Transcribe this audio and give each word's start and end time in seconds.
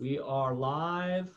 We 0.00 0.18
are 0.18 0.54
live. 0.54 1.28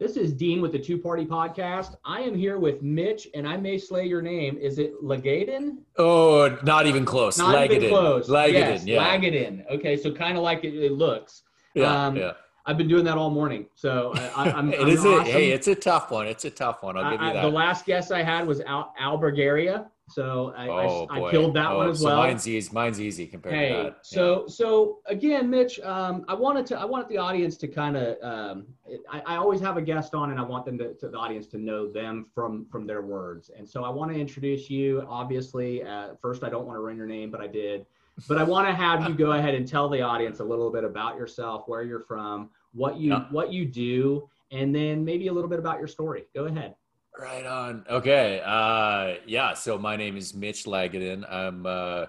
This 0.00 0.16
is 0.16 0.32
Dean 0.32 0.60
with 0.60 0.72
the 0.72 0.78
Two 0.78 0.98
Party 0.98 1.24
Podcast. 1.24 1.94
I 2.04 2.20
am 2.20 2.34
here 2.34 2.58
with 2.58 2.82
Mitch, 2.82 3.28
and 3.32 3.46
I 3.46 3.56
may 3.56 3.78
slay 3.78 4.06
your 4.06 4.20
name. 4.20 4.58
Is 4.58 4.80
it 4.80 5.00
Legaden? 5.02 5.78
Oh, 5.96 6.58
not 6.64 6.86
even 6.86 7.04
close. 7.04 7.38
Not 7.38 7.54
Leggeden. 7.54 7.70
even 7.76 7.88
close. 7.90 8.28
Leggeden, 8.28 8.52
yes, 8.52 8.84
yeah. 8.84 9.16
Leggeden. 9.16 9.64
Okay, 9.70 9.96
so 9.96 10.12
kind 10.12 10.36
of 10.36 10.42
like 10.42 10.64
it, 10.64 10.74
it 10.74 10.92
looks. 10.92 11.42
Yeah, 11.74 12.06
Um, 12.06 12.16
yeah. 12.16 12.32
I've 12.66 12.76
been 12.76 12.88
doing 12.88 13.04
that 13.04 13.16
all 13.18 13.30
morning, 13.30 13.66
so 13.76 14.12
I, 14.16 14.50
I'm. 14.56 14.72
It 14.72 14.88
is 14.88 15.04
a, 15.04 15.22
hey, 15.22 15.52
it's 15.52 15.68
a 15.68 15.74
tough 15.76 16.10
one. 16.10 16.26
It's 16.26 16.44
a 16.44 16.50
tough 16.50 16.82
one. 16.82 16.96
I'll 16.96 17.12
give 17.12 17.20
I- 17.20 17.28
you 17.28 17.32
that. 17.34 17.42
the 17.42 17.48
last 17.50 17.86
guest 17.86 18.10
I 18.10 18.24
had 18.24 18.48
was 18.48 18.60
Al, 18.62 18.92
Al 18.98 19.16
Bulgaria, 19.16 19.88
so 20.10 20.52
I, 20.56 20.66
I- 20.68 20.86
oh 20.86 21.06
I, 21.10 21.18
boy. 21.18 21.30
killed 21.30 21.54
that 21.54 21.70
oh, 21.70 21.78
one 21.78 21.90
as 21.90 22.00
so 22.00 22.06
well. 22.06 22.16
Mine's 22.18 22.46
easy. 22.46 22.70
Mine's 22.72 23.00
easy 23.00 23.26
compared 23.26 23.54
to 23.54 23.58
Hey, 23.58 23.82
that. 23.84 23.98
so 24.02 24.46
so 24.46 24.98
again, 25.06 25.48
Mitch, 25.48 25.80
um, 25.80 26.24
I 26.28 26.34
wanted 26.34 26.66
to 26.66 26.78
I 26.78 26.84
wanted 26.84 27.08
the 27.08 27.16
audience 27.18 27.56
to 27.58 27.68
kind 27.68 27.96
of 27.96 28.16
um, 28.22 28.66
I, 29.10 29.20
I 29.26 29.36
always 29.36 29.60
have 29.60 29.76
a 29.76 29.82
guest 29.82 30.14
on, 30.14 30.30
and 30.30 30.38
I 30.38 30.42
want 30.42 30.66
them 30.66 30.76
to, 30.78 30.94
to 30.94 31.08
the 31.08 31.16
audience 31.16 31.46
to 31.48 31.58
know 31.58 31.90
them 31.90 32.26
from 32.34 32.66
from 32.70 32.86
their 32.86 33.02
words. 33.02 33.50
And 33.56 33.68
so 33.68 33.82
I 33.84 33.88
want 33.88 34.12
to 34.12 34.18
introduce 34.18 34.68
you. 34.68 35.04
Obviously, 35.08 35.82
uh, 35.82 36.14
first 36.20 36.44
I 36.44 36.50
don't 36.50 36.66
want 36.66 36.76
to 36.76 36.80
run 36.80 36.96
your 36.96 37.06
name, 37.06 37.30
but 37.30 37.40
I 37.40 37.46
did. 37.46 37.86
But 38.28 38.38
I 38.38 38.44
want 38.44 38.68
to 38.68 38.74
have 38.74 39.08
you 39.08 39.14
go 39.14 39.32
ahead 39.32 39.54
and 39.54 39.66
tell 39.66 39.88
the 39.88 40.00
audience 40.02 40.38
a 40.38 40.44
little 40.44 40.70
bit 40.70 40.84
about 40.84 41.16
yourself, 41.16 41.64
where 41.66 41.82
you're 41.82 41.98
from, 42.00 42.50
what 42.72 42.96
you 42.98 43.10
Yeah. 43.10 43.24
what 43.30 43.52
you 43.52 43.64
do, 43.64 44.28
and 44.52 44.72
then 44.74 45.04
maybe 45.04 45.26
a 45.28 45.32
little 45.32 45.50
bit 45.50 45.58
about 45.58 45.78
your 45.78 45.88
story. 45.88 46.24
Go 46.34 46.44
ahead. 46.44 46.74
Yeah. 47.18 47.24
Right 47.24 47.46
on. 47.46 47.84
Okay. 47.88 48.40
Uh, 48.44 49.14
yeah. 49.26 49.54
So 49.54 49.78
my 49.78 49.96
name 49.96 50.16
is 50.16 50.34
Mitch 50.34 50.64
Lagadin. 50.64 51.30
I'm 51.30 51.66
uh, 51.66 52.06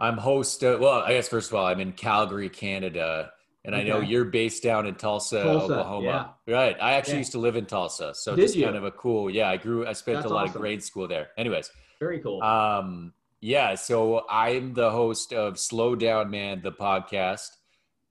I'm 0.00 0.16
host. 0.18 0.62
Uh, 0.64 0.78
well, 0.80 1.02
I 1.02 1.12
guess 1.14 1.28
first 1.28 1.50
of 1.50 1.54
all, 1.56 1.66
I'm 1.66 1.80
in 1.80 1.92
Calgary, 1.92 2.48
Canada. 2.48 3.30
And 3.66 3.74
I 3.74 3.82
know 3.82 4.00
you're 4.00 4.26
based 4.26 4.62
down 4.62 4.84
in 4.86 4.94
Tulsa, 4.94 5.42
Tulsa, 5.42 5.64
Oklahoma. 5.72 6.34
Right. 6.46 6.76
I 6.78 6.94
actually 6.96 7.14
Yeah. 7.14 7.18
used 7.20 7.32
to 7.32 7.38
live 7.38 7.56
in 7.56 7.64
Tulsa. 7.64 8.14
So 8.14 8.36
Did 8.36 8.42
just 8.42 8.56
you? 8.56 8.64
kind 8.66 8.76
of 8.76 8.84
a 8.84 8.90
cool, 8.90 9.30
yeah, 9.30 9.48
I 9.48 9.56
grew, 9.56 9.86
I 9.86 9.94
spent 9.94 10.16
That's 10.18 10.30
a 10.30 10.34
lot 10.34 10.42
awesome. 10.44 10.56
of 10.56 10.60
grade 10.60 10.82
school 10.84 11.08
there. 11.08 11.28
Anyways, 11.38 11.70
Very 11.98 12.18
cool. 12.20 12.42
Um, 12.42 13.14
yeah, 13.40 13.74
so 13.76 14.26
I'm 14.28 14.74
the 14.74 14.90
host 14.90 15.32
of 15.32 15.58
Slow 15.58 15.96
Down 15.96 16.30
Man, 16.30 16.60
the 16.62 16.72
podcast, 16.72 17.52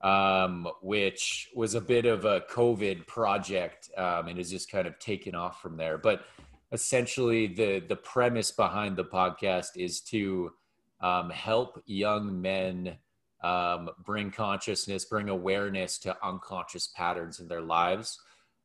um, 0.04 0.68
which 0.82 1.50
was 1.56 1.76
a 1.76 1.82
bit 1.82 2.06
of 2.06 2.26
a 2.26 2.42
COVID 2.42 3.08
project 3.08 3.90
um, 3.98 4.28
and 4.28 4.38
has 4.38 4.52
just 4.52 4.70
kind 4.70 4.86
of 4.86 5.00
taken 5.00 5.34
off 5.34 5.62
from 5.62 5.78
there. 5.78 5.98
But 5.98 6.26
essentially, 6.72 7.48
the 7.48 7.80
the 7.80 7.96
premise 7.96 8.52
behind 8.52 8.98
the 8.98 9.06
podcast 9.06 9.70
is 9.76 10.02
to 10.02 10.52
um, 11.00 11.30
help 11.30 11.82
young 11.86 12.42
men 12.42 12.98
um, 13.44 13.90
bring 14.06 14.30
consciousness, 14.30 15.06
bring 15.06 15.30
awareness 15.30 15.98
to 16.00 16.16
unconscious 16.26 16.88
patterns 16.88 17.40
in 17.40 17.48
their 17.48 17.62
lives 17.62 18.20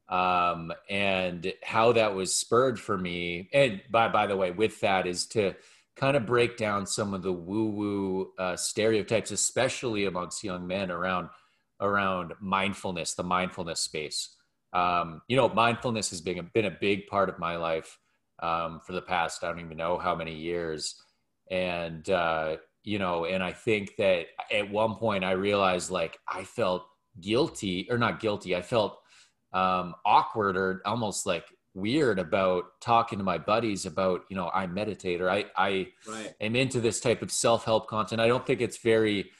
um, 0.08 0.72
and 0.88 1.52
how 1.62 1.92
that 1.92 2.14
was 2.14 2.34
spurred 2.34 2.80
for 2.80 2.96
me. 2.96 3.48
And 3.52 3.82
by 3.90 4.08
by 4.08 4.26
the 4.26 4.36
way, 4.36 4.50
with 4.50 4.80
that 4.80 5.06
is 5.06 5.26
to 5.28 5.54
kind 5.98 6.16
of 6.16 6.26
break 6.26 6.56
down 6.56 6.86
some 6.86 7.12
of 7.12 7.22
the 7.22 7.32
woo 7.32 7.70
woo 7.70 8.32
uh, 8.38 8.56
stereotypes, 8.56 9.30
especially 9.30 10.06
amongst 10.06 10.44
young 10.44 10.66
men 10.66 10.90
around 10.90 11.28
around 11.80 12.32
mindfulness, 12.40 13.14
the 13.14 13.22
mindfulness 13.22 13.80
space. 13.80 14.34
Um, 14.72 15.22
you 15.28 15.36
know, 15.36 15.48
mindfulness 15.48 16.10
has 16.10 16.20
been 16.20 16.38
a, 16.38 16.42
been 16.42 16.66
a 16.66 16.76
big 16.80 17.06
part 17.06 17.28
of 17.28 17.38
my 17.38 17.56
life 17.56 17.98
um, 18.40 18.80
for 18.84 18.92
the 18.92 19.02
past 19.02 19.42
I 19.42 19.48
don't 19.48 19.60
even 19.60 19.76
know 19.76 19.98
how 19.98 20.14
many 20.14 20.34
years, 20.34 21.02
and 21.50 22.08
uh, 22.08 22.56
you 22.84 22.98
know, 22.98 23.24
and 23.24 23.42
I 23.42 23.52
think 23.52 23.96
that 23.98 24.26
at 24.52 24.70
one 24.70 24.94
point 24.94 25.24
I 25.24 25.32
realized 25.32 25.90
like 25.90 26.18
I 26.28 26.44
felt 26.44 26.86
guilty 27.20 27.88
or 27.90 27.98
not 27.98 28.20
guilty, 28.20 28.54
I 28.54 28.62
felt 28.62 28.98
um, 29.52 29.94
awkward 30.04 30.56
or 30.56 30.82
almost 30.84 31.26
like 31.26 31.44
weird 31.78 32.18
about 32.18 32.64
talking 32.80 33.18
to 33.18 33.24
my 33.24 33.38
buddies 33.38 33.86
about 33.86 34.22
you 34.28 34.36
know 34.36 34.50
I 34.52 34.66
meditate 34.66 35.20
or 35.20 35.30
I 35.30 35.46
I 35.56 35.88
right. 36.08 36.34
am 36.40 36.56
into 36.56 36.80
this 36.80 37.00
type 37.00 37.22
of 37.22 37.30
self 37.32 37.64
help 37.64 37.88
content. 37.88 38.20
I 38.20 38.28
don't 38.28 38.46
think 38.46 38.60
it's 38.60 38.78
very 38.78 39.30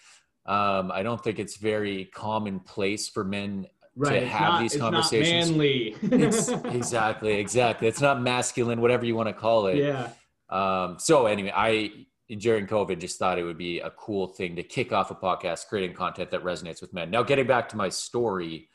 um, 0.46 0.90
I 0.90 1.02
don't 1.02 1.22
think 1.22 1.38
it's 1.38 1.56
very 1.56 2.06
commonplace 2.06 3.08
for 3.08 3.24
men 3.24 3.66
Right. 4.00 4.10
to 4.10 4.16
It's 4.26 4.30
have 4.32 4.48
not- 4.52 4.60
these 4.60 4.72
it's 4.74 4.80
not 4.80 4.92
conversations. 4.92 5.50
manly. 5.50 5.96
It's 6.02 6.48
exactly 6.76 7.32
exactly. 7.34 7.88
It's 7.88 8.00
not 8.00 8.22
masculine, 8.22 8.80
whatever 8.80 9.04
you 9.04 9.16
want 9.16 9.28
to 9.28 9.32
call 9.32 9.66
it. 9.66 9.76
yeah. 9.78 10.10
Um, 10.48 10.98
so 11.00 11.26
anyway, 11.26 11.52
I 11.54 11.90
during 12.38 12.66
COVID 12.68 13.00
just 13.00 13.18
thought 13.18 13.38
it 13.40 13.42
would 13.42 13.58
be 13.58 13.80
a 13.80 13.90
cool 13.90 14.28
thing 14.28 14.54
to 14.56 14.62
kick 14.62 14.92
off 14.92 15.10
a 15.10 15.14
podcast, 15.16 15.66
creating 15.66 15.96
content 15.96 16.30
that 16.30 16.44
resonates 16.44 16.80
with 16.80 16.92
men. 16.94 17.10
Now, 17.10 17.22
getting 17.24 17.46
back 17.48 17.68
to 17.70 17.76
my 17.76 17.88
story, 17.88 18.68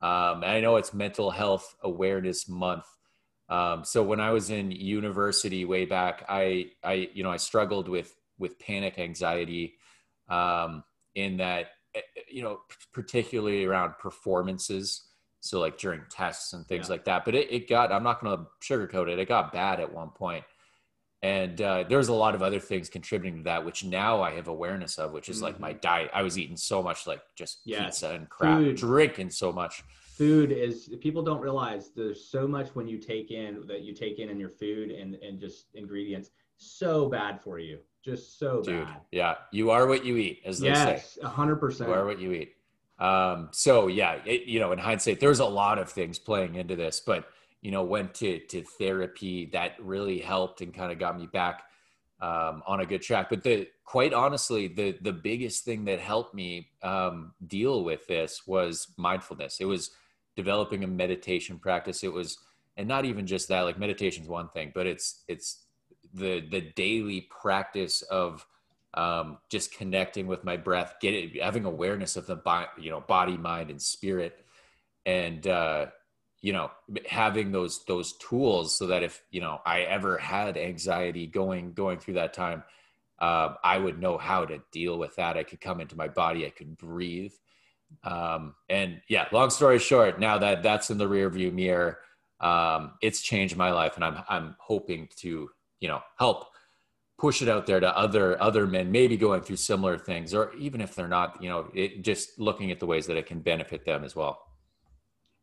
um, 0.00 0.42
and 0.42 0.46
I 0.52 0.60
know 0.60 0.76
it's 0.76 0.94
Mental 0.94 1.30
Health 1.30 1.76
Awareness 1.82 2.48
Month. 2.48 2.86
Um, 3.52 3.84
so 3.84 4.02
when 4.02 4.20
I 4.20 4.30
was 4.30 4.50
in 4.50 4.70
university 4.70 5.64
way 5.64 5.84
back, 5.84 6.24
I, 6.28 6.70
I, 6.82 7.10
you 7.12 7.22
know, 7.22 7.30
I 7.30 7.36
struggled 7.38 7.88
with 7.88 8.10
with 8.38 8.58
panic 8.58 8.98
anxiety, 8.98 9.74
um, 10.28 10.82
in 11.14 11.36
that, 11.36 11.64
eh, 11.94 12.00
you 12.30 12.42
know, 12.42 12.60
particularly 12.92 13.64
around 13.64 13.90
performances. 13.98 14.86
So 15.40 15.60
like 15.60 15.76
during 15.78 16.02
tests 16.10 16.52
and 16.54 16.66
things 16.66 16.86
Yeah. 16.88 16.92
like 16.94 17.04
that. 17.04 17.24
But 17.26 17.34
it, 17.34 17.52
it 17.52 17.68
got, 17.68 17.92
I'm 17.92 18.02
not 18.04 18.20
going 18.22 18.36
to 18.38 18.44
sugarcoat 18.66 19.08
it. 19.12 19.18
It 19.18 19.28
got 19.28 19.52
bad 19.52 19.80
at 19.80 19.92
one 19.92 20.10
point 20.10 20.44
and 21.22 21.60
uh, 21.60 21.84
there's 21.88 22.08
a 22.08 22.12
lot 22.14 22.34
of 22.34 22.42
other 22.42 22.58
things 22.58 22.88
contributing 22.88 23.38
to 23.40 23.44
that 23.44 23.64
which 23.64 23.84
now 23.84 24.20
i 24.20 24.32
have 24.32 24.48
awareness 24.48 24.98
of 24.98 25.12
which 25.12 25.28
is 25.28 25.40
like 25.40 25.60
my 25.60 25.72
diet 25.72 26.10
i 26.12 26.22
was 26.22 26.36
eating 26.38 26.56
so 26.56 26.82
much 26.82 27.06
like 27.06 27.22
just 27.36 27.60
Mm-hmm. 27.66 27.84
Pizza 27.84 28.10
and 28.10 28.28
crap 28.28 28.58
Food. 28.58 28.76
drinking 28.76 29.30
so 29.30 29.52
much 29.52 29.84
Food 30.16 30.52
is 30.52 30.90
people 31.00 31.22
don't 31.22 31.40
realize 31.40 31.90
there's 31.96 32.24
so 32.28 32.46
much 32.46 32.68
when 32.74 32.86
you 32.86 32.98
take 32.98 33.30
in 33.30 33.66
that 33.66 33.82
you 33.82 33.94
take 33.94 34.18
in 34.18 34.28
in 34.28 34.38
your 34.38 34.48
food 34.50 34.90
and 34.90 35.14
and 35.16 35.40
just 35.40 35.66
ingredients 35.74 36.30
so 36.58 37.08
bad 37.08 37.40
for 37.40 37.58
you. 37.58 37.78
Just 38.04 38.38
so 38.38 38.60
dude 38.62 38.84
bad. 38.86 39.00
yeah 39.12 39.34
you 39.52 39.70
are 39.70 39.86
what 39.86 40.04
you 40.04 40.16
eat 40.16 40.42
as 40.44 40.58
they 40.58 40.74
say 40.74 40.90
Yes, 40.94 41.18
a 41.22 41.28
hundred 41.28 41.56
percent. 41.56 41.88
you 41.88 41.94
are 41.94 42.04
what 42.04 42.18
you 42.18 42.32
eat 42.32 42.54
um, 42.98 43.48
so 43.52 43.86
yeah 43.86 44.16
it, 44.26 44.42
you 44.48 44.58
know 44.58 44.72
in 44.72 44.78
hindsight 44.78 45.20
there's 45.20 45.38
a 45.38 45.44
lot 45.44 45.78
of 45.78 45.88
things 45.88 46.18
playing 46.18 46.56
into 46.56 46.74
this 46.74 46.98
but 46.98 47.28
you 47.60 47.70
know 47.70 47.84
went 47.84 48.12
to 48.14 48.40
to 48.48 48.62
therapy 48.62 49.46
that 49.52 49.76
really 49.80 50.18
helped 50.18 50.62
and 50.62 50.74
kind 50.74 50.90
of 50.90 50.98
got 50.98 51.16
me 51.16 51.26
back 51.26 51.62
um, 52.20 52.62
on 52.66 52.80
a 52.80 52.86
good 52.86 53.02
track 53.02 53.28
but 53.30 53.44
the 53.44 53.68
quite 53.84 54.12
honestly 54.12 54.66
the 54.66 54.98
the 55.00 55.12
biggest 55.12 55.64
thing 55.64 55.84
that 55.84 56.00
helped 56.00 56.34
me 56.34 56.68
um, 56.82 57.32
deal 57.46 57.84
with 57.84 58.04
this 58.08 58.42
was 58.48 58.88
mindfulness 58.96 59.58
it 59.60 59.64
was 59.64 59.92
developing 60.36 60.84
a 60.84 60.86
meditation 60.86 61.58
practice. 61.58 62.02
It 62.04 62.12
was 62.12 62.38
and 62.76 62.88
not 62.88 63.04
even 63.04 63.26
just 63.26 63.48
that 63.48 63.60
like 63.62 63.78
meditation's 63.78 64.28
one 64.28 64.48
thing 64.48 64.72
but 64.74 64.86
it's 64.86 65.24
it's 65.28 65.62
the 66.14 66.40
the 66.50 66.60
daily 66.74 67.28
practice 67.30 68.02
of 68.02 68.46
um, 68.94 69.38
just 69.48 69.74
connecting 69.74 70.26
with 70.26 70.44
my 70.44 70.56
breath, 70.56 70.96
getting 71.00 71.40
having 71.40 71.64
awareness 71.64 72.16
of 72.16 72.26
the 72.26 72.36
body, 72.36 72.68
you 72.78 72.90
know, 72.90 73.00
body, 73.00 73.36
mind, 73.36 73.70
and 73.70 73.80
spirit, 73.80 74.44
and 75.06 75.46
uh, 75.46 75.86
you 76.40 76.52
know, 76.52 76.70
having 77.08 77.52
those 77.52 77.84
those 77.84 78.12
tools 78.18 78.76
so 78.76 78.86
that 78.88 79.02
if 79.02 79.22
you 79.30 79.40
know 79.40 79.60
I 79.64 79.82
ever 79.82 80.18
had 80.18 80.58
anxiety 80.58 81.26
going 81.26 81.72
going 81.72 81.98
through 81.98 82.14
that 82.14 82.34
time, 82.34 82.64
um, 83.18 83.56
I 83.64 83.78
would 83.78 83.98
know 83.98 84.18
how 84.18 84.44
to 84.44 84.62
deal 84.72 84.98
with 84.98 85.16
that. 85.16 85.38
I 85.38 85.44
could 85.44 85.60
come 85.60 85.80
into 85.80 85.96
my 85.96 86.08
body, 86.08 86.44
I 86.44 86.50
could 86.50 86.76
breathe, 86.76 87.32
um, 88.04 88.54
and 88.68 89.00
yeah. 89.08 89.26
Long 89.32 89.50
story 89.50 89.78
short, 89.78 90.18
now 90.20 90.38
that 90.38 90.62
that's 90.62 90.90
in 90.90 90.98
the 90.98 91.08
rearview 91.08 91.52
mirror, 91.52 91.98
um, 92.40 92.92
it's 93.02 93.20
changed 93.20 93.56
my 93.56 93.70
life, 93.72 93.96
and 93.96 94.04
I'm 94.04 94.22
I'm 94.28 94.56
hoping 94.58 95.08
to 95.16 95.50
you 95.80 95.88
know 95.88 96.00
help 96.18 96.46
push 97.18 97.42
it 97.42 97.48
out 97.48 97.66
there 97.66 97.78
to 97.80 97.96
other 97.96 98.40
other 98.42 98.66
men 98.66 98.90
maybe 98.90 99.16
going 99.16 99.42
through 99.42 99.56
similar 99.56 99.96
things 99.96 100.34
or 100.34 100.52
even 100.54 100.80
if 100.80 100.94
they're 100.94 101.06
not 101.06 101.40
you 101.40 101.48
know 101.48 101.68
it, 101.72 102.02
just 102.02 102.36
looking 102.38 102.72
at 102.72 102.80
the 102.80 102.86
ways 102.86 103.06
that 103.06 103.16
it 103.16 103.26
can 103.26 103.38
benefit 103.38 103.84
them 103.84 104.02
as 104.02 104.16
well 104.16 104.40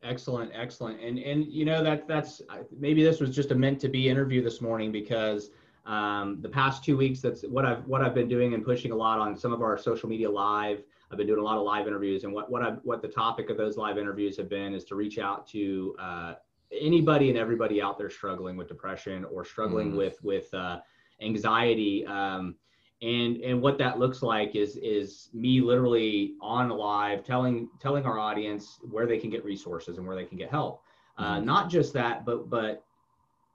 Excellent, 0.01 0.51
excellent, 0.55 1.01
and 1.01 1.19
and 1.19 1.45
you 1.47 1.65
know 1.65 1.83
that 1.83 2.07
that's 2.07 2.41
maybe 2.77 3.03
this 3.03 3.19
was 3.19 3.35
just 3.35 3.51
a 3.51 3.55
meant 3.55 3.81
to 3.81 3.89
be 3.89 4.07
interview 4.07 4.41
this 4.41 4.61
morning 4.61 4.93
because 4.93 5.49
um, 5.85 6.37
the 6.41 6.47
past 6.47 6.85
two 6.85 6.95
weeks 6.95 7.19
that's 7.19 7.41
what 7.41 7.65
I've 7.65 7.85
what 7.85 8.01
I've 8.01 8.13
been 8.13 8.29
doing 8.29 8.53
and 8.53 8.63
pushing 8.63 8.93
a 8.93 8.95
lot 8.95 9.19
on 9.19 9.35
some 9.35 9.51
of 9.51 9.61
our 9.61 9.77
social 9.77 10.07
media 10.07 10.29
live. 10.29 10.83
I've 11.11 11.17
been 11.17 11.27
doing 11.27 11.39
a 11.39 11.43
lot 11.43 11.57
of 11.57 11.63
live 11.63 11.87
interviews, 11.87 12.23
and 12.23 12.33
what 12.33 12.49
what 12.51 12.61
I 12.61 12.71
what 12.83 13.01
the 13.01 13.07
topic 13.07 13.49
of 13.49 13.57
those 13.57 13.77
live 13.77 13.97
interviews 13.97 14.37
have 14.37 14.49
been 14.49 14.73
is 14.73 14.83
to 14.85 14.95
reach 14.95 15.17
out 15.17 15.47
to 15.47 15.95
uh, 15.99 16.33
anybody 16.71 17.29
and 17.29 17.37
everybody 17.37 17.81
out 17.81 17.97
there 17.97 18.09
struggling 18.09 18.55
with 18.57 18.67
depression 18.67 19.25
or 19.25 19.43
struggling 19.43 19.91
Mhm. 19.93 19.97
with 19.97 20.23
with 20.23 20.53
uh, 20.53 20.79
anxiety. 21.21 22.05
Um, 22.05 22.55
and 23.01 23.37
and 23.37 23.61
what 23.61 23.77
that 23.77 23.97
looks 23.97 24.21
like 24.21 24.55
is 24.55 24.75
is 24.77 25.29
me 25.33 25.61
literally 25.61 26.35
on 26.41 26.69
live 26.69 27.23
telling 27.23 27.69
telling 27.79 28.05
our 28.05 28.19
audience 28.19 28.79
where 28.91 29.07
they 29.07 29.17
can 29.17 29.29
get 29.29 29.43
resources 29.45 29.97
and 29.97 30.05
where 30.05 30.17
they 30.17 30.25
can 30.25 30.37
get 30.37 30.49
help 30.49 30.83
uh, 31.17 31.39
Mhm. 31.39 31.45
not 31.45 31.69
just 31.69 31.93
that 31.93 32.25
but 32.25 32.49
but 32.49 32.83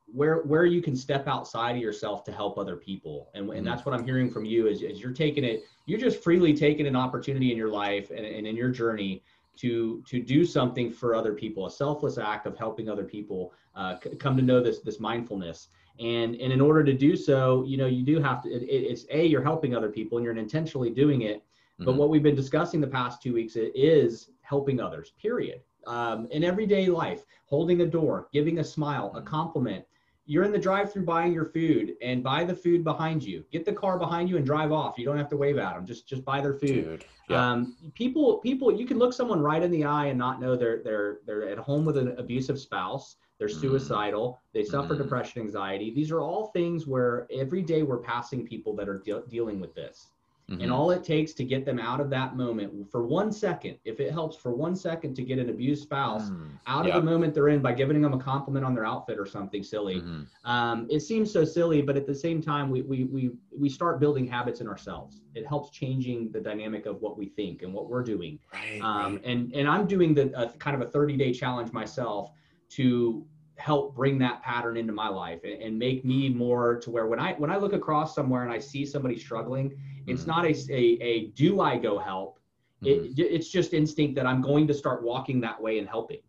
where 0.07 0.43
where 0.43 0.65
you 0.65 0.83
can 0.83 0.95
step 0.95 1.27
outside 1.27 1.77
of 1.77 1.83
yourself 1.83 2.25
to 2.25 2.33
help 2.33 2.59
other 2.59 2.77
people 2.77 3.31
and, 3.35 3.49
and 3.51 3.61
Mhm. 3.63 3.65
that's 3.65 3.85
what 3.87 3.95
i'm 3.95 4.05
hearing 4.05 4.31
from 4.31 4.45
you 4.45 4.67
is, 4.67 4.83
is 4.83 5.01
you're 5.01 5.13
taking 5.13 5.45
it 5.45 5.65
you're 5.87 5.99
just 5.99 6.23
freely 6.23 6.55
taking 6.55 6.87
an 6.87 6.97
opportunity 6.97 7.51
in 7.51 7.57
your 7.57 7.71
life 7.71 8.11
and, 8.11 8.25
and 8.25 8.47
in 8.47 8.55
your 8.57 8.71
journey 8.71 9.23
to 9.57 10.03
to 10.09 10.21
do 10.21 10.45
something 10.45 10.91
for 10.91 11.15
other 11.15 11.33
people, 11.33 11.67
a 11.67 11.71
selfless 11.71 12.19
act 12.19 12.47
of 12.47 12.57
helping 12.57 12.89
other 12.89 13.05
people 13.05 13.53
uh, 13.77 13.97
c- 14.03 14.15
come 14.17 14.37
to 14.37 14.43
know 14.43 14.61
this 14.63 14.81
this 14.81 14.99
mindfulness. 15.01 15.69
And 16.01 16.35
and 16.37 16.53
in 16.53 16.61
order 16.61 16.83
to 16.83 16.93
do 16.93 17.17
so, 17.17 17.65
you 17.65 17.77
know, 17.77 17.87
you 17.87 18.03
do 18.03 18.21
have 18.21 18.43
to. 18.43 18.49
It, 18.51 18.65
it's 18.65 19.07
a 19.11 19.25
you're 19.25 19.43
helping 19.43 19.75
other 19.77 19.91
people 19.91 20.19
and 20.19 20.25
you're 20.25 20.37
intentionally 20.37 20.91
doing 20.91 21.23
it. 21.23 21.39
Mm-hmm. 21.39 21.85
But 21.85 21.95
what 21.97 22.09
we've 22.09 22.23
been 22.23 22.35
discussing 22.35 22.81
the 22.81 22.89
past 22.89 23.23
two 23.23 23.33
weeks 23.33 23.57
is 23.57 24.31
helping 24.43 24.81
others. 24.81 25.13
Period. 25.21 25.61
Um, 25.87 26.27
in 26.31 26.43
everyday 26.43 26.87
life, 26.87 27.25
holding 27.45 27.83
a 27.83 27.87
door, 27.87 28.29
giving 28.33 28.59
a 28.59 28.65
smile, 28.65 29.13
a 29.15 29.23
compliment, 29.23 29.85
you're 30.27 30.45
in 30.45 30.53
the 30.53 30.59
drive-through 30.59 31.05
buying 31.05 31.33
your 31.33 31.45
food 31.45 31.95
and 32.03 32.23
buy 32.23 32.45
the 32.45 32.55
food 32.55 32.83
behind 32.83 33.23
you. 33.23 33.45
Get 33.53 33.65
the 33.65 33.73
car 33.73 33.99
behind 33.99 34.29
you 34.29 34.37
and 34.37 34.47
drive 34.47 34.73
off. 34.73 34.99
You 34.99 35.05
don't 35.05 35.19
have 35.19 35.29
to 35.31 35.37
wave 35.37 35.59
at 35.59 35.75
them. 35.75 35.87
Just 35.87 36.09
just 36.09 36.25
buy 36.25 36.41
their 36.41 36.55
food. 36.55 36.85
Dude, 36.85 37.05
yeah. 37.29 37.53
um, 37.53 37.77
people 37.95 38.39
people 38.39 38.73
you 38.73 38.87
can 38.87 38.99
look 38.99 39.13
someone 39.13 39.41
right 39.41 39.63
in 39.63 39.71
the 39.71 39.85
eye 39.85 40.07
and 40.07 40.19
not 40.19 40.41
know 40.41 40.57
they're 40.57 40.83
they're 40.83 41.19
they're 41.27 41.49
at 41.49 41.59
home 41.59 41.85
with 41.85 41.97
an 41.99 42.15
abusive 42.19 42.59
spouse. 42.59 43.17
They're 43.39 43.49
mm-hmm. 43.49 43.61
suicidal. 43.61 44.41
They 44.53 44.65
suffer 44.65 44.95
mm. 44.95 44.99
depression, 44.99 45.43
anxiety. 45.43 45.91
These 45.91 46.13
are 46.13 46.21
all 46.21 46.47
things 46.53 46.87
where 46.87 47.27
every 47.33 47.63
day 47.63 47.83
we're 47.83 47.99
passing 47.99 48.47
people 48.47 48.77
that 48.77 48.89
are 48.89 49.01
de- 49.01 49.25
dealing 49.29 49.59
with 49.59 49.75
this. 49.75 50.11
Mm-hmm. 50.51 50.61
And 50.61 50.71
all 50.71 50.91
it 50.91 51.03
takes 51.03 51.33
to 51.35 51.45
get 51.45 51.65
them 51.65 51.79
out 51.79 52.01
of 52.01 52.11
that 52.11 52.37
moment 52.37 52.91
for 52.91 53.07
one 53.07 53.33
second, 53.33 53.79
if 53.87 53.99
it 53.99 54.13
helps 54.13 54.37
for 54.37 54.53
one 54.53 54.77
second 54.77 55.15
to 55.15 55.23
get 55.23 55.39
an 55.39 55.49
abused 55.49 55.85
spouse 55.85 56.29
mm, 56.29 56.51
out 56.67 56.87
of 56.87 56.93
the 56.93 57.03
moment 57.03 57.33
they're 57.33 57.49
in 57.49 57.63
by 57.63 57.73
giving 57.73 58.03
them 58.03 58.13
a 58.13 58.19
compliment 58.19 58.63
on 58.63 58.75
their 58.75 58.85
outfit 58.85 59.19
or 59.19 59.25
something 59.25 59.63
silly, 59.63 60.03
mm-hmm. 60.03 60.51
um, 60.51 60.87
it 60.91 61.01
seems 61.01 61.33
so 61.33 61.47
silly, 61.47 61.81
but 61.81 61.97
at 61.97 62.07
the 62.07 62.15
same 62.15 62.43
time, 62.43 62.69
we, 62.69 62.83
we, 62.83 63.05
we, 63.05 63.31
we 63.59 63.71
start 63.71 64.01
building 64.01 64.27
habits 64.27 64.61
in 64.61 64.69
ourselves. 64.69 65.23
It 65.35 65.47
helps 65.47 65.71
changing 65.71 66.31
the 66.31 66.41
dynamic 66.41 66.85
of 66.85 67.01
what 67.01 67.17
we 67.17 67.27
think 67.31 67.63
and 67.63 67.73
what 67.73 67.89
we're 67.89 68.05
doing. 68.05 68.39
Right, 68.53 68.81
um, 68.83 69.15
right. 69.15 69.25
And, 69.25 69.55
and 69.55 69.67
I'm 69.67 69.87
doing 69.87 70.13
the 70.13 70.31
uh, 70.37 70.53
kind 70.59 70.77
of 70.81 70.87
a 70.87 70.91
30 70.91 71.17
day 71.17 71.33
challenge 71.33 71.73
myself 71.73 72.33
to 72.71 73.25
help 73.57 73.95
bring 73.95 74.19
that 74.19 74.43
pattern 74.43 74.77
into 74.77 74.93
my 74.93 75.09
life 75.09 75.41
and, 75.45 75.63
and, 75.63 75.79
make 75.79 76.05
me 76.05 76.29
more 76.29 76.77
to 76.77 76.91
where 76.91 77.07
when 77.07 77.21
I 77.21 77.35
when 77.35 77.51
I 77.51 77.57
look 77.57 77.73
across 77.73 78.15
somewhere 78.15 78.43
and 78.43 78.53
I 78.53 78.59
see 78.59 78.85
somebody 78.85 79.19
struggling. 79.19 79.77
It's 80.07 80.27
not 80.27 80.45
a, 80.45 80.55
a, 80.71 80.99
a 81.03 81.27
do 81.29 81.61
I 81.61 81.77
go 81.77 81.99
help. 81.99 82.39
Mm-hmm. 82.83 83.13
It, 83.19 83.19
it's 83.19 83.49
just 83.49 83.73
instinct 83.73 84.15
that 84.17 84.27
I'm 84.27 84.41
going 84.41 84.67
to 84.67 84.75
start 84.75 85.03
walking 85.03 85.41
that 85.41 85.61
way 85.61 85.79
and 85.79 85.89
helping. 85.89 86.21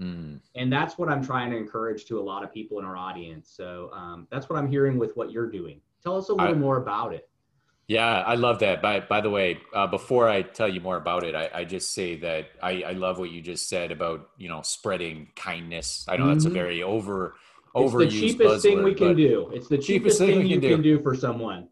Mm-hmm. 0.00 0.36
And 0.56 0.72
that's 0.72 0.98
what 0.98 1.08
I'm 1.08 1.24
trying 1.24 1.50
to 1.50 1.56
encourage 1.56 2.04
to 2.06 2.18
a 2.18 2.22
lot 2.22 2.42
of 2.42 2.52
people 2.52 2.78
in 2.78 2.84
our 2.84 2.96
audience. 2.96 3.52
So 3.54 3.90
um, 3.92 4.26
that's 4.30 4.48
what 4.48 4.58
I'm 4.58 4.68
hearing 4.68 4.98
with 4.98 5.16
what 5.16 5.30
you're 5.30 5.50
doing. 5.50 5.80
Tell 6.02 6.16
us 6.16 6.28
a 6.28 6.34
little 6.34 6.54
I, 6.54 6.58
more 6.58 6.78
about 6.78 7.14
it. 7.14 7.28
Yeah, 7.86 8.22
I 8.22 8.34
love 8.34 8.60
that. 8.60 8.80
By 8.80 9.00
by 9.00 9.20
the 9.20 9.28
way, 9.28 9.58
uh, 9.74 9.86
before 9.86 10.26
I 10.28 10.40
tell 10.40 10.68
you 10.68 10.80
more 10.80 10.96
about 10.96 11.22
it, 11.22 11.34
I, 11.34 11.50
I 11.52 11.64
just 11.64 11.92
say 11.92 12.16
that 12.16 12.46
I, 12.62 12.82
I, 12.82 12.92
love 12.92 13.18
what 13.18 13.30
you 13.30 13.42
just 13.42 13.68
said 13.68 13.92
about 13.92 14.30
you 14.38 14.48
know 14.48 14.62
spreading 14.62 15.28
kindness. 15.36 16.06
I 16.08 16.16
know 16.16 16.24
mm-hmm. 16.24 16.32
that's 16.32 16.44
a 16.46 16.48
mm-hmm. 16.48 16.56
very 16.56 16.82
over 16.82 17.34
over. 17.74 18.02
It's 18.02 18.14
the 18.14 18.20
cheapest 18.20 18.62
thing 18.62 18.82
we 18.82 18.94
can 18.94 19.14
do. 19.14 19.50
It's 19.52 19.68
the 19.68 19.76
cheapest, 19.76 19.86
cheapest 19.86 20.18
thing, 20.18 20.38
thing 20.38 20.46
you 20.46 20.60
can 20.60 20.80
do. 20.80 20.96
do 20.96 21.02
for 21.02 21.14
someone. 21.14 21.68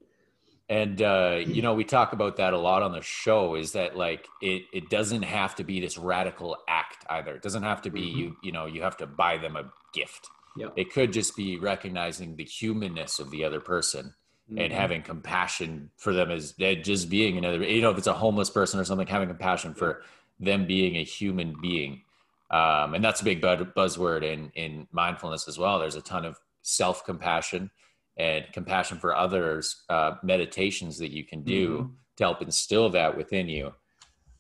And 0.72 1.02
uh, 1.02 1.40
you 1.46 1.60
know, 1.60 1.74
we 1.74 1.84
talk 1.84 2.14
about 2.14 2.38
that 2.38 2.54
a 2.54 2.58
lot 2.58 2.82
on 2.82 2.92
the 2.92 3.02
show. 3.02 3.56
Is 3.56 3.72
that 3.72 3.94
like 3.94 4.26
it? 4.40 4.62
It 4.72 4.88
doesn't 4.88 5.20
have 5.20 5.54
to 5.56 5.64
be 5.64 5.80
this 5.80 5.98
radical 5.98 6.56
act 6.66 7.04
either. 7.10 7.34
It 7.34 7.42
doesn't 7.42 7.62
have 7.62 7.82
to 7.82 7.90
be 7.90 8.00
mm-hmm. 8.00 8.18
you. 8.18 8.36
You 8.42 8.52
know, 8.52 8.64
you 8.64 8.80
have 8.80 8.96
to 8.96 9.06
buy 9.06 9.36
them 9.36 9.56
a 9.56 9.70
gift. 9.92 10.28
Yep. 10.56 10.72
It 10.76 10.90
could 10.90 11.12
just 11.12 11.36
be 11.36 11.58
recognizing 11.58 12.36
the 12.36 12.44
humanness 12.44 13.18
of 13.18 13.30
the 13.30 13.44
other 13.44 13.60
person 13.60 14.14
mm-hmm. 14.50 14.60
and 14.60 14.72
having 14.72 15.02
compassion 15.02 15.90
for 15.98 16.14
them 16.14 16.30
as 16.30 16.52
just 16.52 17.10
being 17.10 17.36
another 17.36 17.62
you 17.62 17.82
know 17.82 17.90
if 17.90 17.98
it's 17.98 18.06
a 18.06 18.12
homeless 18.14 18.50
person 18.50 18.80
or 18.80 18.84
something 18.84 19.06
having 19.06 19.28
compassion 19.28 19.74
for 19.74 20.02
them 20.40 20.66
being 20.66 20.96
a 20.96 21.04
human 21.04 21.54
being 21.60 22.02
um, 22.50 22.94
and 22.94 23.02
that's 23.02 23.20
a 23.20 23.24
big 23.24 23.40
buzzword 23.40 24.22
in 24.22 24.50
in 24.54 24.86
mindfulness 24.92 25.48
as 25.48 25.58
well 25.58 25.78
there's 25.78 25.96
a 25.96 26.02
ton 26.02 26.24
of 26.24 26.38
self-compassion 26.62 27.70
and 28.16 28.44
compassion 28.52 28.98
for 28.98 29.14
others 29.14 29.84
uh, 29.88 30.14
meditations 30.22 30.98
that 30.98 31.10
you 31.10 31.24
can 31.24 31.42
do 31.42 31.78
mm-hmm. 31.78 31.92
to 32.16 32.24
help 32.24 32.42
instill 32.42 32.90
that 32.90 33.16
within 33.16 33.48
you 33.48 33.72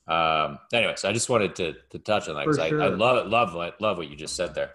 um 0.08 0.58
anyway, 0.72 0.94
so 0.96 1.08
i 1.08 1.12
just 1.12 1.28
wanted 1.28 1.54
to 1.54 1.74
to 1.90 1.98
touch 2.00 2.28
on 2.28 2.34
that 2.34 2.44
because 2.44 2.68
sure. 2.68 2.82
I, 2.82 2.86
I 2.86 2.88
love 2.88 3.28
love 3.28 3.54
love 3.80 3.98
what 3.98 4.10
you 4.10 4.16
just 4.16 4.34
said 4.34 4.54
there 4.54 4.72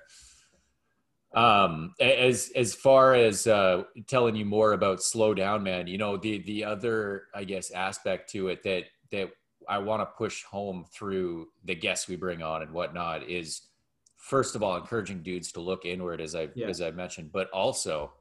um, 1.34 1.94
as 2.00 2.52
as 2.56 2.74
far 2.74 3.14
as 3.14 3.46
uh, 3.46 3.84
telling 4.08 4.36
you 4.36 4.46
more 4.46 4.74
about 4.74 5.04
slow 5.04 5.34
down, 5.36 5.62
man, 5.62 5.86
you 5.86 5.98
know 5.98 6.18
the 6.18 6.40
the 6.40 6.64
other 6.64 7.24
I 7.34 7.44
guess 7.44 7.70
aspect 7.70 8.32
to 8.32 8.48
it 8.48 8.64
that 8.64 8.86
that 9.12 9.30
I 9.70 9.78
want 9.78 10.02
to 10.02 10.06
push 10.06 10.44
home 10.44 10.86
through 10.92 11.50
the 11.66 11.76
guests 11.76 12.08
we 12.08 12.16
bring 12.16 12.42
on 12.42 12.64
and 12.64 12.72
whatnot 12.72 13.30
is 13.30 13.68
first 14.16 14.56
of 14.56 14.64
all 14.64 14.78
encouraging 14.78 15.22
dudes 15.22 15.52
to 15.52 15.60
look 15.60 15.86
inward 15.86 16.22
as 16.22 16.34
I 16.34 16.50
yeah. 16.56 16.68
as 16.68 16.82
I 16.82 16.92
mentioned, 16.92 17.32
but 17.32 17.50
also 17.52 18.14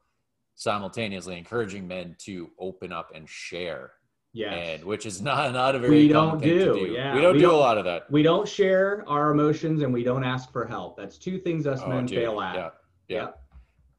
simultaneously 0.56 1.38
encouraging 1.38 1.87
men 1.87 2.17
to 2.19 2.50
open 2.58 2.93
up 2.93 3.12
and 3.14 3.29
share. 3.29 3.93
Yeah, 4.32 4.53
and 4.53 4.85
which 4.85 5.06
is 5.06 5.23
not 5.23 5.53
not 5.55 5.75
a 5.75 5.79
very 5.79 5.93
we 5.93 6.08
don't 6.08 6.43
do. 6.43 6.75
do. 6.75 6.93
Yeah, 6.93 7.14
we 7.14 7.23
don't 7.23 7.35
we 7.35 7.38
do 7.38 7.47
don't, 7.47 7.55
a 7.55 7.58
lot 7.58 7.79
of 7.79 7.87
that. 7.87 8.11
We 8.11 8.23
don't 8.23 8.47
share 8.47 9.03
our 9.08 9.31
emotions 9.31 9.81
and 9.82 9.94
we 9.94 10.03
don't 10.03 10.25
ask 10.25 10.53
for 10.53 10.67
help. 10.67 10.99
That's 10.99 11.17
two 11.17 11.38
things 11.38 11.67
us 11.67 11.81
oh, 11.82 11.88
men 11.88 12.05
dude. 12.05 12.19
fail 12.19 12.41
at. 12.43 12.56
Yeah 12.56 12.70
yeah. 13.08 13.29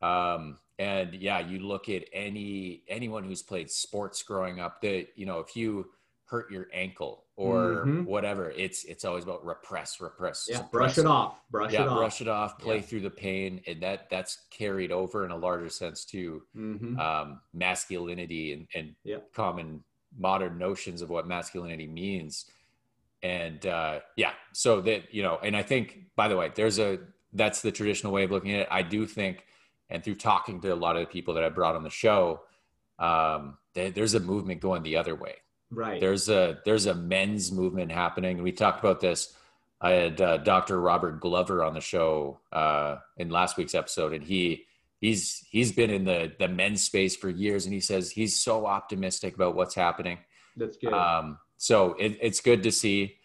Um, 0.01 0.57
and 0.79 1.13
yeah, 1.15 1.39
you 1.39 1.59
look 1.59 1.89
at 1.89 2.03
any 2.13 2.83
anyone 2.87 3.23
who's 3.23 3.41
played 3.41 3.69
sports 3.69 4.21
growing 4.21 4.59
up. 4.59 4.81
That 4.81 5.07
you 5.15 5.25
know, 5.25 5.39
if 5.39 5.55
you 5.55 5.87
hurt 6.27 6.51
your 6.51 6.67
ankle 6.73 7.23
or 7.37 7.85
mm-hmm. 7.85 8.03
whatever, 8.03 8.51
it's 8.51 8.83
it's 8.83 9.05
always 9.05 9.23
about 9.23 9.45
repress, 9.45 10.01
repress. 10.01 10.47
Yeah, 10.49 10.57
suppress. 10.57 10.69
brush 10.71 10.97
it 10.97 11.05
off, 11.05 11.41
brush 11.49 11.73
yeah, 11.73 11.83
it 11.83 11.87
off, 11.87 11.97
brush 11.97 12.21
it 12.21 12.27
off. 12.27 12.59
Play 12.59 12.77
yeah. 12.77 12.81
through 12.81 13.01
the 13.01 13.09
pain, 13.09 13.61
and 13.67 13.81
that 13.81 14.09
that's 14.09 14.39
carried 14.51 14.91
over 14.91 15.23
in 15.25 15.31
a 15.31 15.37
larger 15.37 15.69
sense 15.69 16.03
to 16.05 16.41
mm-hmm. 16.55 16.99
um, 16.99 17.39
masculinity 17.53 18.53
and, 18.53 18.67
and 18.75 18.95
yep. 19.03 19.31
common 19.33 19.83
modern 20.17 20.57
notions 20.57 21.01
of 21.01 21.09
what 21.09 21.27
masculinity 21.27 21.87
means. 21.87 22.45
And 23.23 23.65
uh, 23.65 23.99
yeah, 24.15 24.31
so 24.51 24.81
that 24.81 25.13
you 25.13 25.23
know, 25.23 25.39
and 25.41 25.55
I 25.55 25.63
think 25.63 25.99
by 26.15 26.27
the 26.27 26.35
way, 26.35 26.51
there's 26.53 26.79
a 26.79 26.99
that's 27.33 27.61
the 27.61 27.71
traditional 27.71 28.11
way 28.11 28.23
of 28.23 28.31
looking 28.31 28.53
at 28.53 28.61
it. 28.61 28.67
I 28.69 28.81
do 28.81 29.05
think, 29.05 29.45
and 29.89 30.03
through 30.03 30.15
talking 30.15 30.59
to 30.61 30.73
a 30.73 30.75
lot 30.75 30.97
of 30.97 31.01
the 31.01 31.07
people 31.07 31.35
that 31.35 31.43
I 31.43 31.49
brought 31.49 31.75
on 31.75 31.83
the 31.83 31.89
show, 31.89 32.41
um, 32.99 33.57
there's 33.73 34.15
a 34.15 34.19
movement 34.19 34.59
going 34.59 34.83
the 34.83 34.97
other 34.97 35.15
way. 35.15 35.35
Right. 35.69 35.99
There's 35.99 36.29
a 36.29 36.59
there's 36.65 36.85
a 36.85 36.95
men's 36.95 37.51
movement 37.51 37.91
happening. 37.91 38.41
We 38.41 38.51
talked 38.51 38.79
about 38.79 38.99
this. 39.01 39.33
I 39.79 39.91
had 39.91 40.21
uh, 40.21 40.37
Dr. 40.37 40.79
Robert 40.79 41.19
Glover 41.19 41.63
on 41.63 41.73
the 41.73 41.81
show 41.81 42.39
uh, 42.51 42.97
in 43.17 43.29
last 43.29 43.57
week's 43.57 43.75
episode, 43.75 44.13
and 44.13 44.23
he 44.23 44.65
he's 44.99 45.45
he's 45.49 45.71
been 45.71 45.89
in 45.89 46.05
the 46.05 46.31
the 46.39 46.47
men's 46.47 46.83
space 46.83 47.15
for 47.15 47.29
years, 47.29 47.65
and 47.65 47.73
he 47.73 47.81
says 47.81 48.11
he's 48.11 48.39
so 48.39 48.65
optimistic 48.65 49.35
about 49.35 49.55
what's 49.55 49.75
happening. 49.75 50.19
That's 50.55 50.77
good. 50.77 50.93
Um, 50.93 51.37
so 51.57 51.93
it, 51.93 52.17
it's 52.21 52.41
good 52.41 52.63
to 52.63 52.71
see. 52.71 53.17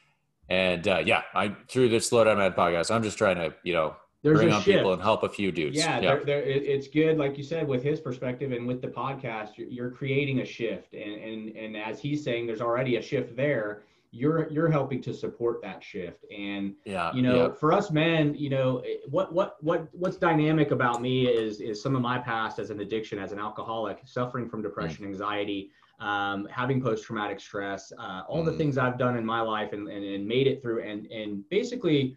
And 0.48 0.86
uh, 0.86 1.02
yeah, 1.04 1.22
I 1.34 1.56
through 1.68 1.88
this 1.88 2.08
Slow 2.08 2.24
Down 2.24 2.38
Man 2.38 2.52
podcast, 2.52 2.90
I'm 2.90 3.02
just 3.02 3.18
trying 3.18 3.36
to 3.36 3.54
you 3.62 3.72
know 3.72 3.96
There's 4.22 4.38
bring 4.38 4.52
on 4.52 4.62
shift. 4.62 4.78
people 4.78 4.92
and 4.92 5.02
help 5.02 5.24
a 5.24 5.28
few 5.28 5.50
dudes. 5.50 5.76
Yeah, 5.76 5.98
yeah. 5.98 6.00
They're, 6.00 6.24
they're, 6.24 6.42
it's 6.42 6.86
good, 6.86 7.18
like 7.18 7.36
you 7.36 7.42
said, 7.42 7.66
with 7.66 7.82
his 7.82 8.00
perspective 8.00 8.52
and 8.52 8.66
with 8.66 8.80
the 8.80 8.88
podcast, 8.88 9.56
you're, 9.56 9.68
you're 9.68 9.90
creating 9.90 10.40
a 10.40 10.44
shift, 10.44 10.94
and 10.94 11.20
and 11.20 11.56
and 11.56 11.76
as 11.76 12.00
he's 12.00 12.22
saying, 12.22 12.46
there's 12.46 12.60
already 12.60 12.96
a 12.96 13.02
shift 13.02 13.36
there. 13.36 13.82
You're 14.12 14.48
you're 14.50 14.70
helping 14.70 15.02
to 15.02 15.14
support 15.14 15.60
that 15.62 15.82
shift, 15.82 16.24
and 16.30 16.74
yeah, 16.84 17.12
you 17.12 17.22
know, 17.22 17.46
yeah. 17.46 17.52
for 17.52 17.72
us 17.72 17.90
men, 17.90 18.34
you 18.34 18.50
know, 18.50 18.82
what 19.08 19.32
what 19.32 19.56
what 19.60 19.88
what's 19.92 20.18
dynamic 20.18 20.70
about 20.70 21.02
me 21.02 21.26
is 21.26 21.60
is 21.60 21.82
some 21.82 21.96
of 21.96 22.02
my 22.02 22.18
past 22.18 22.58
as 22.58 22.70
an 22.70 22.78
addiction, 22.80 23.18
as 23.18 23.32
an 23.32 23.40
alcoholic, 23.40 24.02
suffering 24.04 24.48
from 24.48 24.62
depression, 24.62 25.04
mm. 25.04 25.08
anxiety 25.08 25.70
um, 26.02 26.48
having 26.50 26.82
post-traumatic 26.82 27.38
stress, 27.40 27.92
uh, 27.96 28.22
all 28.28 28.42
mm. 28.42 28.46
the 28.46 28.52
things 28.52 28.76
I've 28.76 28.98
done 28.98 29.16
in 29.16 29.24
my 29.24 29.40
life 29.40 29.72
and, 29.72 29.88
and, 29.88 30.04
and 30.04 30.26
made 30.26 30.48
it 30.48 30.60
through. 30.60 30.82
And, 30.82 31.06
and 31.06 31.48
basically, 31.48 32.16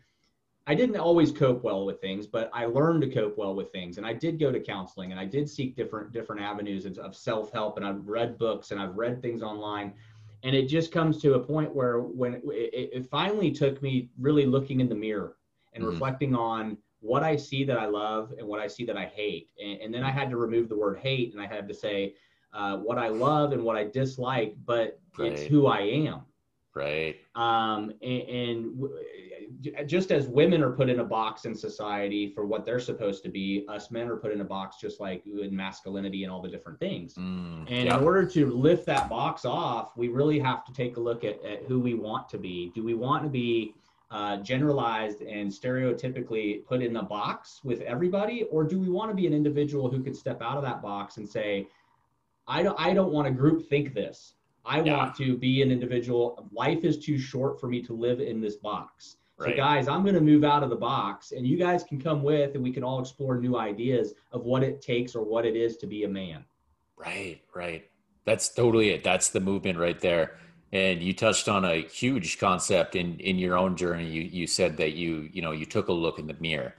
I 0.68 0.74
didn't 0.74 0.98
always 0.98 1.32
cope 1.32 1.64
well 1.64 1.86
with 1.86 2.02
things, 2.02 2.26
but 2.26 2.50
I 2.52 2.66
learned 2.66 3.02
to 3.02 3.10
cope 3.10 3.38
well 3.38 3.54
with 3.54 3.72
things. 3.72 3.98
And 3.98 4.06
I 4.06 4.14
did 4.14 4.40
go 4.40 4.52
to 4.52 4.60
counseling 4.60 5.12
and 5.12 5.20
I 5.20 5.26
did 5.26 5.48
seek 5.48 5.76
different, 5.76 6.12
different 6.12 6.42
avenues 6.42 6.86
of 6.86 7.16
self-help 7.16 7.78
and 7.78 7.86
I've 7.86 8.08
read 8.08 8.40
books 8.40 8.72
and 8.72 8.82
I've 8.82 8.96
read 8.96 9.22
things 9.22 9.44
online. 9.44 9.94
And 10.44 10.56
it 10.56 10.68
just 10.68 10.92
comes 10.92 11.22
to 11.22 11.36
a 11.36 11.40
point 11.40 11.74
where 11.74 12.00
when 12.00 12.36
it, 12.46 12.90
it 12.94 13.06
finally 13.10 13.52
took 13.52 13.82
me 13.84 14.10
really 14.20 14.46
looking 14.46 14.80
in 14.80 14.90
the 14.90 14.96
mirror 14.96 15.38
and 15.74 15.84
mm. 15.84 15.90
reflecting 15.90 16.36
on 16.36 16.78
what 17.00 17.22
I 17.22 17.36
see 17.36 17.64
that 17.64 17.78
I 17.78 17.86
love 17.86 18.34
and 18.40 18.48
what 18.48 18.60
I 18.60 18.66
see 18.66 18.86
that 18.86 18.98
I 18.98 19.06
hate. 19.06 19.50
And, 19.64 19.80
and 19.82 19.94
then 19.94 20.04
I 20.04 20.10
had 20.10 20.32
to 20.32 20.38
remove 20.38 20.68
the 20.70 20.78
word 20.78 20.98
hate 20.98 21.34
and 21.34 21.42
I 21.42 21.46
had 21.46 21.68
to 21.68 21.76
say, 21.76 22.16
uh, 22.54 22.78
what 22.78 22.98
I 22.98 23.10
love 23.10 23.52
and 23.52 23.64
what 23.64 23.76
I 23.76 23.84
dislike, 23.84 24.56
but 24.66 25.00
right. 25.18 25.34
it's 25.34 25.44
who 25.44 25.68
I 25.68 25.82
am. 25.82 26.22
Right. 26.74 27.18
Um, 27.36 27.94
and, 28.02 28.22
and 28.24 28.90
just 29.86 30.12
as 30.12 30.28
women 30.28 30.64
are 30.64 30.72
put 30.72 30.90
in 30.90 31.00
a 31.00 31.04
box 31.04 31.46
in 31.46 31.56
society 31.56 32.32
for 32.34 32.46
what 32.46 32.66
they're 32.66 32.80
supposed 32.80 33.24
to 33.24 33.30
be, 33.30 33.66
us 33.68 33.92
men 33.92 34.08
are 34.08 34.18
put 34.18 34.32
in 34.32 34.42
a 34.42 34.46
box 34.46 34.78
just 34.80 35.00
like 35.00 35.24
in 35.26 35.56
masculinity 35.56 36.24
and 36.24 36.32
all 36.32 36.42
the 36.42 36.50
different 36.50 36.80
things. 36.80 37.14
Mm, 37.16 37.66
and 37.70 37.86
yeah. 37.86 37.98
in 37.98 38.04
order 38.04 38.26
to 38.26 38.52
lift 38.52 38.86
that 38.86 39.10
box 39.10 39.46
off, 39.46 39.96
we 39.96 40.08
really 40.08 40.40
have 40.40 40.66
to 40.66 40.74
take 40.74 40.98
a 40.98 41.00
look 41.00 41.24
at, 41.24 41.44
at 41.44 41.64
who 41.64 41.80
we 41.80 41.94
want 41.94 42.30
to 42.30 42.38
be. 42.38 42.72
Do 42.76 42.84
we 42.84 42.94
want 42.94 43.24
to 43.24 43.30
be 43.30 43.76
uh, 44.12 44.38
generalized 44.38 45.22
and 45.22 45.52
stereotypically 45.52 46.66
put 46.66 46.82
in 46.82 46.96
a 46.98 47.04
box 47.04 47.62
with 47.64 47.82
everybody, 47.82 48.44
or 48.52 48.64
do 48.64 48.80
we 48.80 48.90
want 48.90 49.10
to 49.10 49.16
be 49.16 49.28
an 49.28 49.34
individual 49.34 49.90
who 49.90 50.04
could 50.04 50.16
step 50.16 50.42
out 50.42 50.58
of 50.58 50.64
that 50.64 50.82
box 50.82 51.18
and 51.18 51.28
say, 51.28 51.68
I 52.48 52.64
don't, 52.64 52.80
I 52.80 52.94
don't 52.94 53.12
want 53.12 53.28
to 53.28 53.34
group 53.34 53.68
think 53.68 53.94
this. 53.94 54.34
I 54.66 54.82
yeah. 54.82 54.98
want 54.98 55.16
to 55.18 55.38
be 55.38 55.62
an 55.62 55.72
individual. 55.72 56.50
Life 56.52 56.84
is 56.84 56.98
too 56.98 57.18
short 57.18 57.60
for 57.60 57.68
me 57.68 57.82
to 57.84 57.94
live 57.94 58.20
in 58.20 58.42
this 58.42 58.56
box. 58.56 59.18
Right. 59.38 59.52
So, 59.52 59.58
guys, 59.58 59.88
I'm 59.88 60.04
going 60.04 60.16
to 60.16 60.22
move 60.22 60.44
out 60.46 60.64
of 60.64 60.70
the 60.70 60.76
box, 60.78 61.34
and 61.34 61.46
you 61.46 61.58
guys 61.58 61.84
can 61.84 62.00
come 62.00 62.24
with, 62.24 62.56
and 62.56 62.64
we 62.64 62.72
can 62.72 62.84
all 62.84 63.02
explore 63.02 63.38
new 63.38 63.58
ideas 63.58 64.14
of 64.32 64.46
what 64.46 64.64
it 64.64 64.82
takes 64.82 65.14
or 65.14 65.26
what 65.26 65.46
it 65.46 65.58
is 65.58 65.76
to 65.78 65.88
be 65.88 66.06
a 66.06 66.10
man. 66.10 66.46
Right, 66.96 67.42
right. 67.54 67.90
That's 68.24 68.50
totally 68.50 68.90
it. 68.90 69.04
That's 69.04 69.30
the 69.30 69.40
movement 69.42 69.78
right 69.78 70.00
there. 70.00 70.38
And 70.72 71.02
you 71.02 71.14
touched 71.14 71.48
on 71.48 71.64
a 71.64 71.82
huge 71.84 72.40
concept 72.40 72.96
in 72.96 73.20
in 73.20 73.38
your 73.38 73.58
own 73.58 73.78
journey. 73.78 74.10
You 74.10 74.24
you 74.24 74.48
said 74.48 74.78
that 74.78 74.94
you 74.94 75.30
you 75.32 75.42
know 75.42 75.52
you 75.52 75.66
took 75.66 75.90
a 75.90 75.94
look 75.94 76.18
in 76.18 76.28
the 76.28 76.36
mirror, 76.40 76.74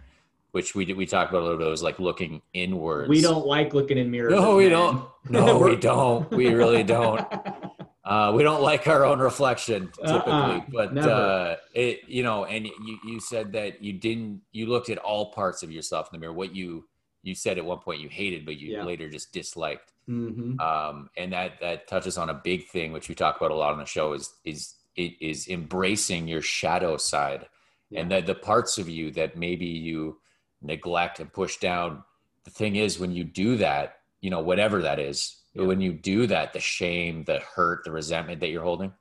which 0.51 0.75
we 0.75 0.85
did, 0.85 0.97
we 0.97 1.07
talked 1.07 1.31
about 1.31 1.43
a 1.43 1.45
little 1.45 1.59
bit. 1.59 1.69
It 1.69 1.71
was 1.71 1.83
like 1.83 1.99
looking 1.99 2.43
inwards. 2.53 3.09
We 3.09 3.23
don't 3.23 3.47
like 3.47 3.75
looking 3.75 3.97
in 3.97 4.11
mirrors. 4.11 4.33
No, 4.33 4.57
we 4.57 4.65
men. 4.65 4.73
don't. 4.73 5.09
No, 5.29 5.59
we 5.59 5.75
don't. 5.75 6.31
We 6.31 6.55
really 6.55 6.85
don't. 6.85 7.27
Uh, 8.07 8.31
we 8.33 8.45
don't 8.45 8.63
like 8.63 8.87
our 8.87 9.05
own 9.05 9.19
reflection 9.19 9.91
typically, 9.99 10.33
uh-uh, 10.33 10.61
but 10.69 10.97
uh, 10.97 11.57
it, 11.75 12.03
you 12.07 12.23
know, 12.23 12.45
and 12.45 12.65
you, 12.65 12.99
you 13.05 13.19
said 13.19 13.53
that 13.53 13.83
you 13.83 13.93
didn't, 13.93 14.41
you 14.53 14.67
looked 14.67 14.91
at 14.91 14.99
all 14.99 15.33
parts 15.33 15.65
of 15.65 15.73
yourself 15.73 16.09
in 16.13 16.17
the 16.17 16.21
mirror. 16.21 16.33
What 16.33 16.55
you, 16.55 16.87
you 17.25 17.35
said 17.35 17.59
at 17.59 17.65
one 17.65 17.79
point 17.81 18.01
you 18.01 18.09
hated, 18.09 18.47
but 18.47 18.59
you 18.59 18.75
yeah. 18.75 18.85
later 18.85 19.11
just 19.11 19.33
disliked. 19.33 19.93
Mm-hmm. 20.09 20.61
Um, 20.61 21.11
and 21.17 21.33
that, 21.33 21.59
that 21.61 21.89
touches 21.89 22.17
on 22.17 22.31
a 22.31 22.35
big 22.35 22.69
thing, 22.69 22.93
which 22.93 23.09
we 23.09 23.17
talk 23.17 23.39
about 23.39 23.51
a 23.51 23.57
lot 23.57 23.73
on 23.73 23.81
the 23.81 23.85
show 23.87 24.13
is, 24.13 24.33
is, 24.45 24.75
is 24.97 25.49
embracing 25.49 26.29
your 26.29 26.43
shadow 26.43 26.97
side 26.97 27.49
yeah. 27.91 28.01
and 28.01 28.11
that 28.13 28.27
the 28.27 28.37
parts 28.37 28.79
of 28.79 28.89
you 28.89 29.11
that 29.11 29.37
maybe 29.37 29.67
you 29.67 30.21
neglect 30.63 31.19
and 31.19 31.33
push 31.33 31.57
down. 31.57 32.05
The 32.45 32.51
thing 32.51 32.77
is, 32.77 33.01
when 33.01 33.11
you 33.11 33.25
do 33.25 33.57
that, 33.57 33.97
you 34.21 34.31
know, 34.31 34.41
whatever 34.41 34.83
that 34.83 35.01
is, 35.01 35.43
yeah. 35.57 35.67
when 35.67 35.81
you 35.81 35.93
do 35.93 36.27
that, 36.27 36.53
the 36.53 36.61
shame, 36.61 37.25
the 37.25 37.41
hurt, 37.41 37.85
the 37.85 37.91
resentment 37.91 38.41
that 38.41 38.49
you're 38.49 38.63
holding, 38.63 38.93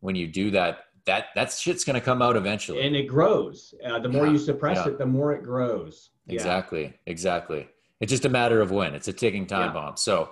when 0.00 0.16
you 0.16 0.26
do 0.26 0.50
that, 0.52 0.86
that 1.04 1.26
that 1.34 1.52
shit's 1.52 1.84
gonna 1.84 2.00
come 2.00 2.22
out 2.22 2.36
eventually. 2.36 2.86
And 2.86 2.94
it 2.94 3.08
grows. 3.08 3.74
Uh, 3.84 3.98
the 3.98 4.08
more 4.08 4.26
yeah. 4.26 4.32
you 4.32 4.38
suppress 4.38 4.78
yeah. 4.78 4.88
it, 4.88 4.98
the 4.98 5.06
more 5.06 5.32
it 5.32 5.42
grows. 5.42 6.10
Exactly. 6.28 6.94
Exactly. 7.06 7.68
It's 8.00 8.10
just 8.10 8.24
a 8.24 8.28
matter 8.28 8.60
of 8.60 8.70
when. 8.70 8.94
It's 8.94 9.08
a 9.08 9.12
ticking 9.12 9.46
time 9.46 9.72
bomb. 9.72 9.96
So, 9.96 10.30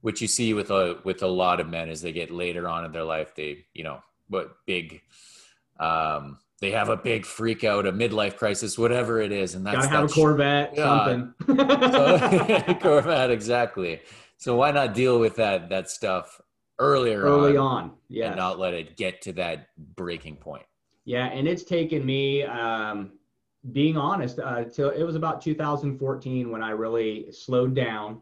what 0.00 0.20
you 0.20 0.26
see 0.26 0.54
with 0.54 0.70
a 0.70 0.98
with 1.04 1.22
a 1.22 1.28
lot 1.28 1.60
of 1.60 1.68
men 1.68 1.88
is 1.88 2.02
they 2.02 2.12
get 2.12 2.30
later 2.30 2.68
on 2.68 2.84
in 2.84 2.92
their 2.92 3.04
life, 3.04 3.34
they 3.34 3.66
you 3.74 3.84
know 3.84 4.02
what 4.28 4.56
big. 4.66 5.02
Um, 5.78 6.38
they 6.60 6.70
have 6.70 6.88
a 6.88 6.96
big 6.96 7.26
freak 7.26 7.64
out, 7.64 7.86
a 7.86 7.92
midlife 7.92 8.36
crisis, 8.36 8.78
whatever 8.78 9.20
it 9.20 9.32
is, 9.32 9.56
and 9.56 9.66
that's 9.66 9.78
gotta 9.78 9.88
have 9.88 10.04
a 10.04 10.08
Corvette, 10.08 10.76
something. 10.76 11.34
so, 11.46 12.74
Corvette, 12.80 13.30
exactly. 13.30 14.00
So 14.42 14.56
why 14.56 14.72
not 14.72 14.92
deal 14.92 15.20
with 15.20 15.36
that 15.36 15.68
that 15.68 15.88
stuff 15.88 16.40
earlier 16.80 17.20
early 17.20 17.56
on, 17.56 17.84
on 17.84 17.92
yeah, 18.08 18.26
and 18.26 18.36
not 18.36 18.58
let 18.58 18.74
it 18.74 18.96
get 18.96 19.22
to 19.22 19.32
that 19.34 19.68
breaking 19.94 20.34
point. 20.34 20.64
Yeah, 21.04 21.26
and 21.26 21.46
it's 21.46 21.62
taken 21.62 22.04
me, 22.04 22.42
um, 22.42 23.12
being 23.70 23.96
honest, 23.96 24.40
uh, 24.40 24.64
till 24.64 24.90
it 24.90 25.04
was 25.04 25.14
about 25.14 25.42
2014 25.42 26.50
when 26.50 26.60
I 26.60 26.70
really 26.70 27.30
slowed 27.30 27.76
down 27.76 28.20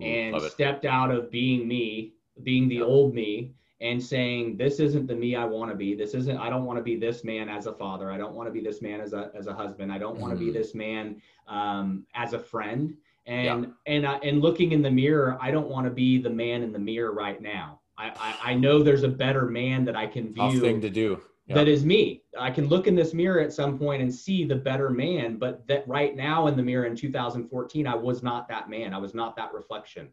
and 0.00 0.40
stepped 0.40 0.86
out 0.86 1.10
of 1.10 1.30
being 1.30 1.68
me, 1.68 2.14
being 2.44 2.66
the 2.66 2.80
old 2.80 3.14
me, 3.14 3.52
and 3.82 4.02
saying 4.02 4.56
this 4.56 4.80
isn't 4.80 5.06
the 5.06 5.14
me 5.14 5.36
I 5.36 5.44
want 5.44 5.70
to 5.70 5.76
be. 5.76 5.94
This 5.94 6.14
isn't. 6.14 6.38
I 6.38 6.48
don't 6.48 6.64
want 6.64 6.78
to 6.78 6.82
be 6.82 6.96
this 6.96 7.24
man 7.24 7.50
as 7.50 7.66
a 7.66 7.74
father. 7.74 8.10
I 8.10 8.16
don't 8.16 8.32
want 8.32 8.48
to 8.48 8.52
be 8.52 8.62
this 8.62 8.80
man 8.80 9.02
as 9.02 9.12
a 9.12 9.30
as 9.34 9.48
a 9.48 9.52
husband. 9.52 9.92
I 9.92 9.98
don't 9.98 10.18
want 10.18 10.32
to 10.32 10.42
mm. 10.42 10.46
be 10.46 10.50
this 10.50 10.74
man 10.74 11.20
um, 11.46 12.06
as 12.14 12.32
a 12.32 12.38
friend 12.38 12.96
and 13.26 13.74
yeah. 13.86 13.94
and 13.94 14.24
and 14.24 14.40
looking 14.40 14.72
in 14.72 14.82
the 14.82 14.90
mirror 14.90 15.38
i 15.40 15.50
don't 15.50 15.68
want 15.68 15.86
to 15.86 15.90
be 15.90 16.20
the 16.20 16.30
man 16.30 16.62
in 16.62 16.72
the 16.72 16.78
mirror 16.78 17.12
right 17.12 17.40
now. 17.40 17.78
I, 17.98 18.08
I, 18.18 18.52
I 18.52 18.54
know 18.54 18.82
there's 18.82 19.02
a 19.02 19.08
better 19.08 19.46
man 19.46 19.84
that 19.84 19.96
i 19.96 20.06
can 20.06 20.32
view 20.32 20.52
Tough 20.52 20.60
thing 20.60 20.80
to 20.80 20.90
do. 20.90 21.20
Yeah. 21.46 21.56
that 21.56 21.68
is 21.68 21.84
me. 21.84 22.22
I 22.38 22.52
can 22.52 22.68
look 22.68 22.86
in 22.86 22.94
this 22.94 23.12
mirror 23.12 23.40
at 23.40 23.52
some 23.52 23.76
point 23.76 24.00
and 24.00 24.14
see 24.14 24.44
the 24.44 24.56
better 24.56 24.90
man 24.90 25.36
but 25.36 25.66
that 25.66 25.86
right 25.86 26.16
now 26.16 26.46
in 26.46 26.56
the 26.56 26.62
mirror 26.62 26.86
in 26.86 26.96
2014 26.96 27.86
i 27.86 27.94
was 27.94 28.22
not 28.22 28.48
that 28.48 28.68
man. 28.68 28.94
I 28.94 28.98
was 28.98 29.14
not 29.14 29.36
that 29.36 29.52
reflection. 29.52 30.08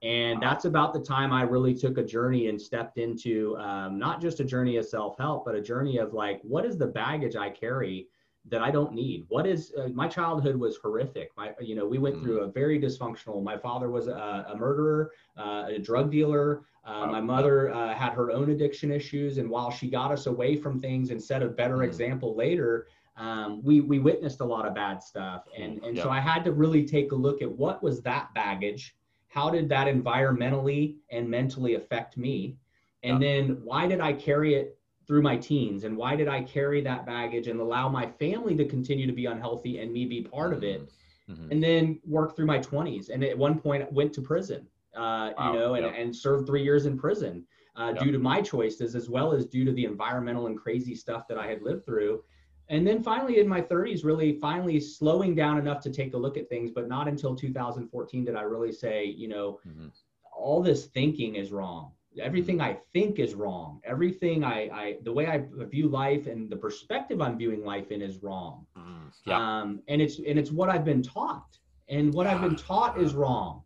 And 0.00 0.40
that's 0.40 0.64
about 0.64 0.92
the 0.92 1.00
time 1.00 1.32
i 1.32 1.42
really 1.42 1.74
took 1.74 1.98
a 1.98 2.04
journey 2.04 2.48
and 2.48 2.60
stepped 2.60 2.98
into 2.98 3.56
um, 3.58 3.98
not 3.98 4.20
just 4.20 4.40
a 4.40 4.44
journey 4.44 4.76
of 4.76 4.86
self-help 4.86 5.44
but 5.44 5.54
a 5.54 5.62
journey 5.62 5.98
of 5.98 6.12
like 6.12 6.40
what 6.42 6.64
is 6.64 6.76
the 6.76 6.86
baggage 6.86 7.36
i 7.36 7.48
carry 7.48 8.08
that 8.46 8.62
I 8.62 8.70
don't 8.70 8.94
need. 8.94 9.26
What 9.28 9.46
is 9.46 9.72
uh, 9.78 9.88
my 9.88 10.08
childhood 10.08 10.56
was 10.56 10.76
horrific. 10.76 11.30
My, 11.36 11.52
you 11.60 11.74
know, 11.74 11.86
we 11.86 11.98
went 11.98 12.16
mm. 12.16 12.22
through 12.22 12.40
a 12.40 12.48
very 12.48 12.80
dysfunctional. 12.80 13.42
My 13.42 13.56
father 13.56 13.90
was 13.90 14.08
a, 14.08 14.46
a 14.48 14.56
murderer, 14.56 15.12
uh, 15.36 15.66
a 15.68 15.78
drug 15.78 16.10
dealer. 16.10 16.62
Uh, 16.84 17.06
my 17.06 17.20
mother 17.20 17.70
uh, 17.74 17.92
had 17.92 18.12
her 18.14 18.30
own 18.30 18.50
addiction 18.50 18.90
issues, 18.90 19.36
and 19.38 19.50
while 19.50 19.70
she 19.70 19.90
got 19.90 20.10
us 20.10 20.26
away 20.26 20.56
from 20.56 20.80
things 20.80 21.10
and 21.10 21.22
set 21.22 21.42
a 21.42 21.48
better 21.48 21.78
mm. 21.78 21.84
example 21.84 22.34
later, 22.34 22.86
um, 23.18 23.62
we 23.62 23.80
we 23.80 23.98
witnessed 23.98 24.40
a 24.40 24.44
lot 24.44 24.66
of 24.66 24.74
bad 24.74 25.02
stuff. 25.02 25.44
And 25.56 25.82
and 25.82 25.98
so 25.98 26.08
I 26.08 26.20
had 26.20 26.44
to 26.44 26.52
really 26.52 26.86
take 26.86 27.12
a 27.12 27.16
look 27.16 27.42
at 27.42 27.50
what 27.50 27.82
was 27.82 28.00
that 28.02 28.32
baggage. 28.34 28.96
How 29.26 29.50
did 29.50 29.68
that 29.68 29.88
environmentally 29.88 30.96
and 31.10 31.28
mentally 31.28 31.74
affect 31.74 32.16
me? 32.16 32.56
And 33.02 33.20
yep. 33.20 33.20
then 33.20 33.60
why 33.62 33.86
did 33.86 34.00
I 34.00 34.12
carry 34.12 34.54
it 34.54 34.77
through 35.08 35.22
my 35.22 35.36
teens 35.36 35.84
and 35.84 35.96
why 35.96 36.14
did 36.14 36.28
i 36.28 36.40
carry 36.42 36.80
that 36.82 37.04
baggage 37.04 37.48
and 37.48 37.58
allow 37.58 37.88
my 37.88 38.06
family 38.06 38.54
to 38.54 38.64
continue 38.64 39.06
to 39.06 39.12
be 39.12 39.26
unhealthy 39.26 39.78
and 39.78 39.90
me 39.90 40.04
be 40.04 40.20
part 40.20 40.52
of 40.52 40.62
it 40.62 40.82
mm-hmm. 40.82 41.32
mm-hmm. 41.32 41.50
and 41.50 41.62
then 41.62 41.98
work 42.06 42.36
through 42.36 42.46
my 42.46 42.58
20s 42.58 43.08
and 43.08 43.24
at 43.24 43.36
one 43.36 43.58
point 43.58 43.90
went 43.92 44.12
to 44.12 44.20
prison 44.20 44.66
uh, 44.94 45.32
wow. 45.36 45.52
you 45.52 45.58
know 45.58 45.74
and, 45.74 45.86
yep. 45.86 45.94
and 45.96 46.14
served 46.14 46.46
three 46.46 46.62
years 46.62 46.86
in 46.86 46.96
prison 46.96 47.44
uh, 47.76 47.92
yep. 47.94 48.04
due 48.04 48.12
to 48.12 48.18
my 48.18 48.42
choices 48.42 48.94
as 48.94 49.08
well 49.08 49.32
as 49.32 49.46
due 49.46 49.64
to 49.64 49.72
the 49.72 49.84
environmental 49.84 50.46
and 50.46 50.58
crazy 50.58 50.94
stuff 50.94 51.26
that 51.26 51.38
i 51.38 51.46
had 51.46 51.62
lived 51.62 51.84
through 51.86 52.22
and 52.68 52.86
then 52.86 53.02
finally 53.02 53.40
in 53.40 53.48
my 53.48 53.62
30s 53.62 54.04
really 54.04 54.38
finally 54.38 54.78
slowing 54.78 55.34
down 55.34 55.58
enough 55.58 55.80
to 55.80 55.90
take 55.90 56.12
a 56.12 56.18
look 56.18 56.36
at 56.36 56.50
things 56.50 56.70
but 56.70 56.86
not 56.86 57.08
until 57.08 57.34
2014 57.34 58.24
did 58.24 58.36
i 58.36 58.42
really 58.42 58.72
say 58.72 59.04
you 59.04 59.28
know 59.28 59.58
mm-hmm. 59.66 59.86
all 60.36 60.62
this 60.62 60.86
thinking 60.86 61.36
is 61.36 61.50
wrong 61.50 61.92
everything 62.18 62.60
I 62.60 62.78
think 62.92 63.18
is 63.18 63.34
wrong. 63.34 63.80
Everything 63.84 64.44
I, 64.44 64.68
I 64.72 64.96
the 65.02 65.12
way 65.12 65.26
I 65.26 65.44
view 65.66 65.88
life 65.88 66.26
and 66.26 66.50
the 66.50 66.56
perspective 66.56 67.20
I'm 67.20 67.38
viewing 67.38 67.64
life 67.64 67.90
in 67.90 68.02
is 68.02 68.22
wrong. 68.22 68.66
Mm, 68.76 69.12
yeah. 69.24 69.36
Um, 69.36 69.82
and 69.88 70.00
it's 70.00 70.18
and 70.18 70.38
it's 70.38 70.50
what 70.50 70.68
I've 70.68 70.84
been 70.84 71.02
taught, 71.02 71.58
and 71.88 72.12
what 72.12 72.26
I've 72.26 72.40
been 72.40 72.56
taught 72.56 73.00
is 73.00 73.14
wrong. 73.14 73.62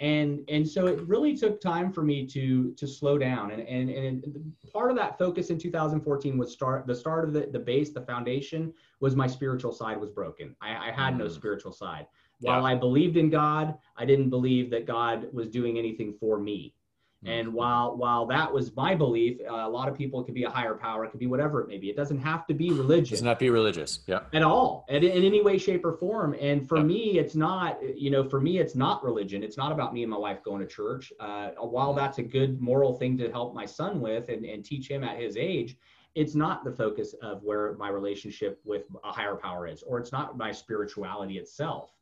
And 0.00 0.44
and 0.48 0.68
so 0.68 0.86
it 0.88 1.00
really 1.06 1.36
took 1.36 1.60
time 1.60 1.92
for 1.92 2.02
me 2.02 2.26
to 2.26 2.72
to 2.72 2.86
slow 2.86 3.18
down. 3.18 3.50
And 3.52 3.62
and 3.62 3.90
and 3.90 4.52
part 4.72 4.90
of 4.90 4.96
that 4.96 5.18
focus 5.18 5.50
in 5.50 5.58
2014 5.58 6.36
was 6.36 6.52
start 6.52 6.86
the 6.86 6.94
start 6.94 7.24
of 7.24 7.32
the 7.32 7.48
the 7.52 7.58
base, 7.58 7.90
the 7.90 8.00
foundation 8.02 8.72
was 9.00 9.14
my 9.14 9.26
spiritual 9.26 9.72
side 9.72 10.00
was 10.00 10.10
broken. 10.10 10.56
I, 10.60 10.88
I 10.88 10.90
had 10.90 11.14
mm. 11.14 11.18
no 11.18 11.28
spiritual 11.28 11.72
side. 11.72 12.06
While 12.42 12.62
yeah. 12.62 12.68
I 12.68 12.74
believed 12.74 13.16
in 13.16 13.30
God, 13.30 13.78
I 13.96 14.04
didn't 14.04 14.30
believe 14.30 14.68
that 14.70 14.86
God 14.86 15.28
was 15.32 15.48
doing 15.48 15.78
anything 15.78 16.12
for 16.18 16.38
me. 16.38 16.74
And 17.24 17.48
mm-hmm. 17.48 17.56
while 17.56 17.96
while 17.96 18.26
that 18.26 18.52
was 18.52 18.74
my 18.74 18.94
belief, 18.94 19.38
uh, 19.48 19.54
a 19.54 19.68
lot 19.68 19.88
of 19.88 19.96
people 19.96 20.20
it 20.20 20.24
could 20.24 20.34
be 20.34 20.42
a 20.42 20.50
higher 20.50 20.74
power, 20.74 21.04
it 21.04 21.10
could 21.10 21.20
be 21.20 21.28
whatever 21.28 21.60
it 21.60 21.68
may 21.68 21.78
be. 21.78 21.88
It 21.88 21.96
doesn't 21.96 22.18
have 22.18 22.46
to 22.48 22.54
be 22.54 22.72
religious. 22.72 23.10
Does 23.10 23.22
not 23.22 23.38
be 23.38 23.50
religious, 23.50 24.00
yeah, 24.06 24.20
at 24.32 24.42
all, 24.42 24.84
in, 24.88 25.04
in 25.04 25.24
any 25.24 25.40
way, 25.40 25.56
shape, 25.58 25.84
or 25.84 25.92
form. 25.92 26.34
And 26.40 26.68
for 26.68 26.78
yeah. 26.78 26.84
me, 26.84 27.18
it's 27.18 27.34
not. 27.34 27.78
You 27.96 28.10
know, 28.10 28.28
for 28.28 28.40
me, 28.40 28.58
it's 28.58 28.74
not 28.74 29.04
religion. 29.04 29.42
It's 29.44 29.56
not 29.56 29.70
about 29.70 29.94
me 29.94 30.02
and 30.02 30.10
my 30.10 30.18
wife 30.18 30.42
going 30.42 30.60
to 30.60 30.66
church. 30.66 31.12
Uh, 31.20 31.50
while 31.58 31.90
mm-hmm. 31.90 31.98
that's 31.98 32.18
a 32.18 32.22
good 32.22 32.60
moral 32.60 32.94
thing 32.94 33.16
to 33.18 33.30
help 33.30 33.54
my 33.54 33.66
son 33.66 34.00
with 34.00 34.28
and, 34.28 34.44
and 34.44 34.64
teach 34.64 34.88
him 34.88 35.04
at 35.04 35.18
his 35.18 35.36
age, 35.36 35.76
it's 36.14 36.34
not 36.34 36.64
the 36.64 36.72
focus 36.72 37.14
of 37.22 37.42
where 37.42 37.74
my 37.74 37.88
relationship 37.88 38.60
with 38.64 38.84
a 39.04 39.12
higher 39.12 39.36
power 39.36 39.66
is, 39.66 39.82
or 39.82 39.98
it's 39.98 40.12
not 40.12 40.36
my 40.36 40.50
spirituality 40.52 41.38
itself. 41.38 41.92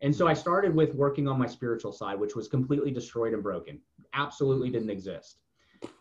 And 0.00 0.14
so 0.14 0.28
I 0.28 0.34
started 0.34 0.74
with 0.74 0.94
working 0.94 1.26
on 1.26 1.38
my 1.38 1.46
spiritual 1.46 1.92
side, 1.92 2.18
which 2.20 2.36
was 2.36 2.46
completely 2.46 2.90
destroyed 2.92 3.34
and 3.34 3.42
broken, 3.42 3.80
absolutely 4.14 4.70
didn't 4.70 4.90
exist. 4.90 5.38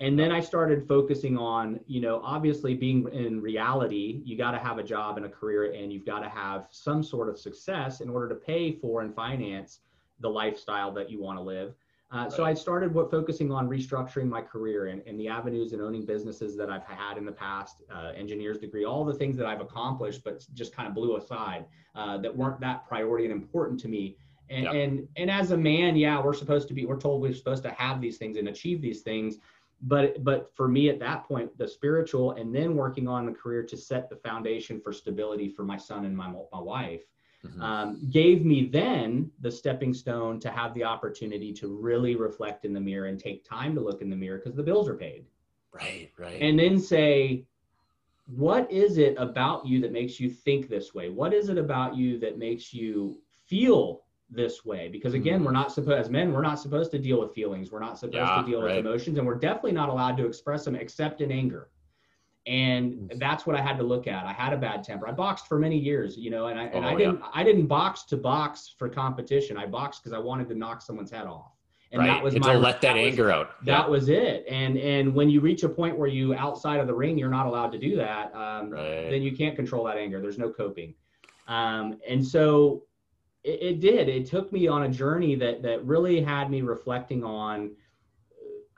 And 0.02 0.18
then 0.18 0.32
I 0.32 0.40
started 0.40 0.88
focusing 0.88 1.38
on, 1.38 1.80
you 1.86 2.02
know, 2.02 2.20
obviously 2.24 2.74
being 2.74 3.08
in 3.14 3.42
reality, 3.42 4.22
you 4.26 4.38
got 4.38 4.52
to 4.52 4.58
have 4.58 4.80
a 4.80 4.84
job 4.84 5.18
and 5.18 5.26
a 5.26 5.30
career 5.30 5.72
and 5.72 5.94
you've 5.94 6.06
got 6.06 6.20
to 6.20 6.30
have 6.30 6.68
some 6.72 7.04
sort 7.04 7.30
of 7.30 7.38
success 7.38 8.02
in 8.02 8.10
order 8.10 8.28
to 8.30 8.36
pay 8.36 8.72
for 8.72 9.02
and 9.02 9.14
finance 9.14 9.82
the 10.20 10.30
lifestyle 10.30 10.92
that 10.94 11.12
you 11.12 11.22
want 11.22 11.38
to 11.38 11.44
live. 11.44 11.76
Uh, 12.10 12.20
right. 12.20 12.32
So 12.32 12.46
I 12.46 12.54
started 12.54 12.94
what, 12.94 13.12
focusing 13.12 13.52
on 13.52 13.68
restructuring 13.68 14.30
my 14.30 14.42
career 14.42 14.88
and, 14.88 15.02
and, 15.06 15.20
the 15.20 15.28
avenues 15.28 15.74
and 15.74 15.82
owning 15.82 16.06
businesses 16.06 16.56
that 16.56 16.70
I've 16.70 16.86
had 16.86 17.18
in 17.18 17.26
the 17.26 17.34
past, 17.34 17.82
uh, 17.94 18.14
engineer's 18.16 18.60
degree, 18.60 18.86
all 18.86 19.04
the 19.04 19.14
things 19.14 19.36
that 19.36 19.46
I've 19.46 19.60
accomplished, 19.60 20.24
but 20.24 20.46
just 20.54 20.74
kind 20.74 20.88
of 20.88 20.96
blew 20.96 21.18
aside 21.18 21.66
uh, 21.96 22.18
that 22.20 22.36
weren't 22.36 22.62
that 22.62 22.88
priority 22.88 23.26
and 23.26 23.34
important 23.34 23.78
to 23.82 23.90
me. 23.90 24.16
And, 24.50 24.64
yep. 24.64 24.74
and 24.74 25.08
and 25.18 25.30
as 25.30 25.52
a 25.52 25.58
man, 25.58 25.96
yeah, 25.96 26.22
we're 26.22 26.34
supposed 26.34 26.68
to 26.70 26.74
be. 26.74 26.86
We're 26.86 27.00
told 27.00 27.22
we're 27.22 27.34
supposed 27.34 27.64
to 27.64 27.72
have 27.72 28.00
these 28.00 28.18
things 28.18 28.38
and 28.38 28.48
achieve 28.48 28.82
these 28.82 29.02
things. 29.02 29.38
but 29.82 30.24
but 30.24 30.52
for 30.56 30.68
me 30.68 30.90
at 30.90 31.00
that 31.00 31.24
point 31.26 31.56
the 31.58 31.68
spiritual 31.68 32.32
and 32.32 32.54
then 32.54 32.76
working 32.76 33.08
on 33.08 33.26
the 33.26 33.32
career 33.32 33.64
to 33.64 33.78
set 33.78 34.10
the 34.10 34.16
foundation 34.16 34.80
for 34.82 34.92
stability 34.92 35.50
for 35.50 35.64
my 35.64 35.78
son 35.78 36.06
and 36.06 36.18
my, 36.18 36.28
my 36.52 36.60
wife 36.60 37.04
mm-hmm. 37.46 37.62
um, 37.62 38.10
gave 38.12 38.44
me 38.44 38.66
then 38.66 39.30
the 39.42 39.52
stepping 39.52 39.94
stone 39.94 40.40
to 40.40 40.50
have 40.50 40.74
the 40.74 40.84
opportunity 40.84 41.54
to 41.54 41.68
really 41.68 42.16
reflect 42.16 42.66
in 42.66 42.74
the 42.74 42.80
mirror 42.80 43.08
and 43.08 43.20
take 43.20 43.48
time 43.48 43.76
to 43.76 43.82
look 43.82 44.02
in 44.02 44.10
the 44.10 44.16
mirror 44.16 44.38
because 44.38 44.56
the 44.56 44.64
bills 44.64 44.88
are 44.88 44.96
paid 44.96 45.26
right 45.72 46.12
right 46.18 46.42
and 46.42 46.58
then 46.58 46.80
say 46.80 47.46
what 48.26 48.70
is 48.72 48.98
it 48.98 49.16
about 49.18 49.66
you 49.66 49.80
that 49.80 49.94
makes 49.94 50.20
you 50.20 50.30
think 50.30 50.68
this 50.68 50.94
way 50.94 51.10
what 51.10 51.34
is 51.34 51.50
it 51.50 51.58
about 51.58 51.96
you 51.96 52.18
that 52.18 52.38
makes 52.38 52.74
you 52.74 53.22
feel 53.46 54.02
this 54.30 54.66
way 54.66 54.90
because 54.90 55.14
again 55.14 55.42
we're 55.42 55.48
mm-hmm. 55.48 55.62
not 55.62 55.72
supposed 55.72 56.00
as 56.00 56.10
men 56.10 56.34
we're 56.34 56.42
not 56.42 56.60
supposed 56.60 56.92
to 56.92 57.00
deal 57.00 57.22
with 57.22 57.34
feelings 57.34 57.72
we're 57.72 57.80
not 57.80 57.98
supposed 57.98 58.16
yeah, 58.16 58.42
to 58.42 58.46
deal 58.46 58.62
right. 58.62 58.76
with 58.76 58.86
emotions 58.86 59.18
and 59.18 59.26
we're 59.26 59.36
definitely 59.36 59.72
not 59.72 59.88
allowed 59.88 60.18
to 60.18 60.26
express 60.26 60.66
them 60.66 60.76
except 60.76 61.22
in 61.22 61.32
anger 61.32 61.70
and 62.46 63.12
that's 63.18 63.46
what 63.46 63.56
i 63.56 63.62
had 63.62 63.78
to 63.78 63.84
look 63.84 64.06
at 64.06 64.26
i 64.26 64.34
had 64.34 64.52
a 64.52 64.58
bad 64.58 64.84
temper 64.84 65.08
i 65.08 65.12
boxed 65.12 65.48
for 65.48 65.58
many 65.58 65.78
years 65.78 66.18
you 66.18 66.30
know 66.30 66.48
and 66.48 66.60
i, 66.60 66.66
and 66.66 66.84
oh, 66.84 66.90
I 66.90 66.96
didn't 66.96 67.20
yeah. 67.20 67.30
i 67.34 67.44
didn't 67.44 67.68
box 67.68 68.04
to 68.04 68.18
box 68.18 68.76
for 68.78 68.90
competition 68.90 69.58
i 69.58 69.66
boxed 69.66 70.04
because 70.04 70.14
i 70.14 70.20
wanted 70.20 70.50
to 70.50 70.56
knock 70.56 70.82
someone's 70.82 71.12
head 71.12 71.26
off 71.26 71.54
and 71.94 72.02
right. 72.02 72.08
that 72.08 72.22
was 72.22 72.38
my, 72.38 72.52
to 72.52 72.60
let 72.60 72.82
that, 72.82 72.94
that 72.94 72.98
anger 72.98 73.26
was, 73.26 73.34
out 73.34 73.66
that 73.66 73.84
yeah. 73.84 73.88
was 73.88 74.10
it 74.10 74.46
and 74.50 74.78
and 74.78 75.14
when 75.14 75.30
you 75.30 75.40
reach 75.40 75.64
a 75.64 75.70
point 75.70 75.98
where 75.98 76.10
you 76.10 76.34
outside 76.36 76.82
of 76.82 76.88
the 76.88 76.94
ring 76.94 77.18
you're 77.18 77.30
not 77.30 77.46
allowed 77.46 77.72
to 77.72 77.78
do 77.78 77.96
that 77.96 78.34
um, 78.36 78.72
right. 78.72 79.10
then 79.10 79.22
you 79.22 79.32
can't 79.32 79.56
control 79.56 79.86
that 79.86 79.96
anger 79.96 80.20
there's 80.22 80.38
no 80.38 80.52
coping 80.52 80.94
um, 81.48 81.98
and 82.08 82.26
so 82.26 82.84
it, 83.44 83.62
it, 83.62 83.80
did. 83.80 84.10
It 84.10 84.26
took 84.26 84.52
me 84.52 84.68
on 84.68 84.84
a 84.84 84.90
journey 84.90 85.36
that 85.36 85.62
that 85.64 85.86
really 85.86 86.22
had 86.22 86.50
me 86.50 86.62
reflecting 86.62 87.24
on 87.24 87.72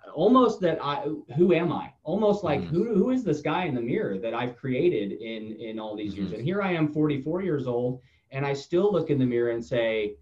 uh, 0.08 0.12
almost 0.12 0.62
that 0.62 0.84
I 0.84 1.06
who 1.36 1.54
am 1.54 1.72
I? 1.72 1.94
Almost 2.04 2.44
like 2.44 2.62
mm-hmm. 2.62 2.76
who 2.76 2.96
who 2.96 3.10
is 3.12 3.24
this 3.24 3.42
guy 3.42 3.66
in 3.66 3.76
the 3.76 3.82
mirror 3.82 4.18
that 4.18 4.34
I've 4.34 4.56
created 4.56 5.14
in 5.14 5.56
in 5.60 5.80
all 5.80 5.96
these 5.96 6.14
mm-hmm. 6.14 6.24
years? 6.24 6.34
And 6.34 6.44
here 6.44 6.62
I 6.62 6.74
am, 6.74 6.92
44 6.92 7.42
years 7.42 7.68
old, 7.68 8.02
and 8.32 8.46
I 8.46 8.54
still 8.54 8.92
look 8.92 9.10
in 9.10 9.20
the 9.20 9.26
mirror 9.26 9.52
and 9.52 9.64
say, 9.64 10.16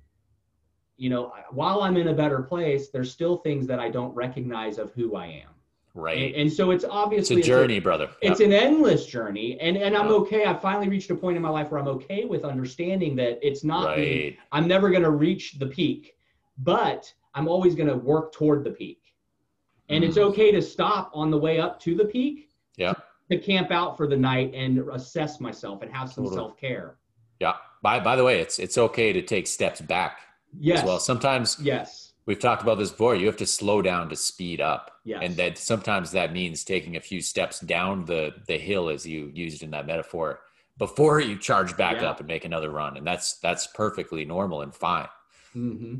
you 0.98 1.10
know, 1.10 1.32
while 1.52 1.82
I'm 1.82 1.98
in 1.98 2.08
a 2.08 2.14
better 2.14 2.42
place, 2.42 2.90
there's 2.90 3.12
still 3.12 3.38
things 3.38 3.68
that 3.68 3.80
I 3.80 3.90
don't 3.90 4.16
recognize 4.16 4.78
of 4.78 4.92
who 4.94 5.16
I 5.16 5.28
am. 5.28 5.50
Right. 5.98 6.36
And, 6.36 6.54
so 6.54 6.70
it's 6.70 6.86
obviously 6.88 7.38
it's 7.38 7.48
a 7.48 7.50
journey, 7.50 7.78
it's 7.78 7.82
a, 7.82 7.84
brother. 7.84 8.10
It's 8.22 8.40
an 8.40 8.54
endless 8.54 9.08
journey. 9.08 9.60
And 9.60 9.76
and 9.76 9.98
I'm 9.98 10.10
okay. 10.10 10.46
I 10.46 10.54
finally 10.54 10.88
reached 10.88 11.10
a 11.10 11.16
point 11.16 11.38
in 11.38 11.42
my 11.42 11.50
life 11.50 11.72
where 11.72 11.82
I'm 11.82 11.88
okay 11.88 12.24
with 12.24 12.46
understanding 12.46 13.16
that 13.16 13.40
it's 13.42 13.64
not 13.64 13.88
right. 13.88 13.98
me. 13.98 14.38
I'm 14.52 14.68
never 14.68 14.92
gonna 14.92 15.10
reach 15.10 15.54
the 15.54 15.66
peak, 15.66 16.14
but 16.60 17.12
I'm 17.34 17.48
always 17.48 17.74
gonna 17.74 17.98
work 17.98 18.32
toward 18.32 18.64
the 18.64 18.70
peak. 18.70 19.00
And 19.90 20.04
mm. 20.04 20.08
it's 20.08 20.18
okay 20.18 20.52
to 20.52 20.62
stop 20.62 21.10
on 21.16 21.32
the 21.32 21.38
way 21.38 21.60
up 21.60 21.80
to 21.82 21.96
the 21.96 22.06
peak. 22.06 22.52
Yeah. 22.78 22.94
To, 22.94 23.04
to 23.32 23.40
camp 23.40 23.72
out 23.72 23.98
for 23.98 24.08
the 24.08 24.18
night 24.18 24.54
and 24.54 24.78
assess 24.94 25.40
myself 25.40 25.82
and 25.82 25.92
have 25.92 26.12
some 26.12 26.26
totally. 26.26 26.38
self-care. 26.38 26.98
Yeah. 27.40 27.54
By 27.82 28.00
by 28.00 28.16
the 28.16 28.24
way, 28.24 28.40
it's 28.40 28.60
it's 28.60 28.78
okay 28.78 29.14
to 29.14 29.24
take 29.24 29.48
steps 29.48 29.82
back 29.82 30.20
yes. 30.60 30.80
as 30.80 30.86
well. 30.86 31.00
Sometimes 31.00 31.58
yes 31.60 32.07
we've 32.28 32.40
talked 32.40 32.62
about 32.62 32.78
this 32.78 32.92
before 32.92 33.16
you 33.16 33.26
have 33.26 33.38
to 33.38 33.46
slow 33.48 33.82
down 33.82 34.10
to 34.10 34.16
speed 34.16 34.62
up 34.62 35.00
yes. 35.04 35.20
and 35.24 35.36
that 35.38 35.58
sometimes 35.58 36.12
that 36.12 36.32
means 36.32 36.64
taking 36.64 36.96
a 36.96 37.02
few 37.02 37.22
steps 37.22 37.60
down 37.62 38.06
the 38.06 38.32
the 38.46 38.58
hill 38.58 38.90
as 38.90 39.08
you 39.08 39.32
used 39.34 39.64
in 39.64 39.72
that 39.72 39.88
metaphor 39.88 40.42
before 40.78 41.20
you 41.20 41.36
charge 41.36 41.76
back 41.76 42.02
yeah. 42.02 42.10
up 42.10 42.20
and 42.20 42.28
make 42.28 42.46
another 42.46 42.70
run 42.70 42.98
and 42.98 43.08
that's 43.08 43.40
that's 43.40 43.66
perfectly 43.68 44.24
normal 44.24 44.62
and 44.62 44.76
fine 44.76 45.08
mm-hmm. 45.56 45.96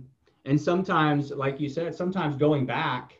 and 0.46 0.62
sometimes 0.62 1.32
like 1.32 1.60
you 1.60 1.70
said 1.70 1.96
sometimes 1.96 2.36
going 2.36 2.66
back 2.66 3.14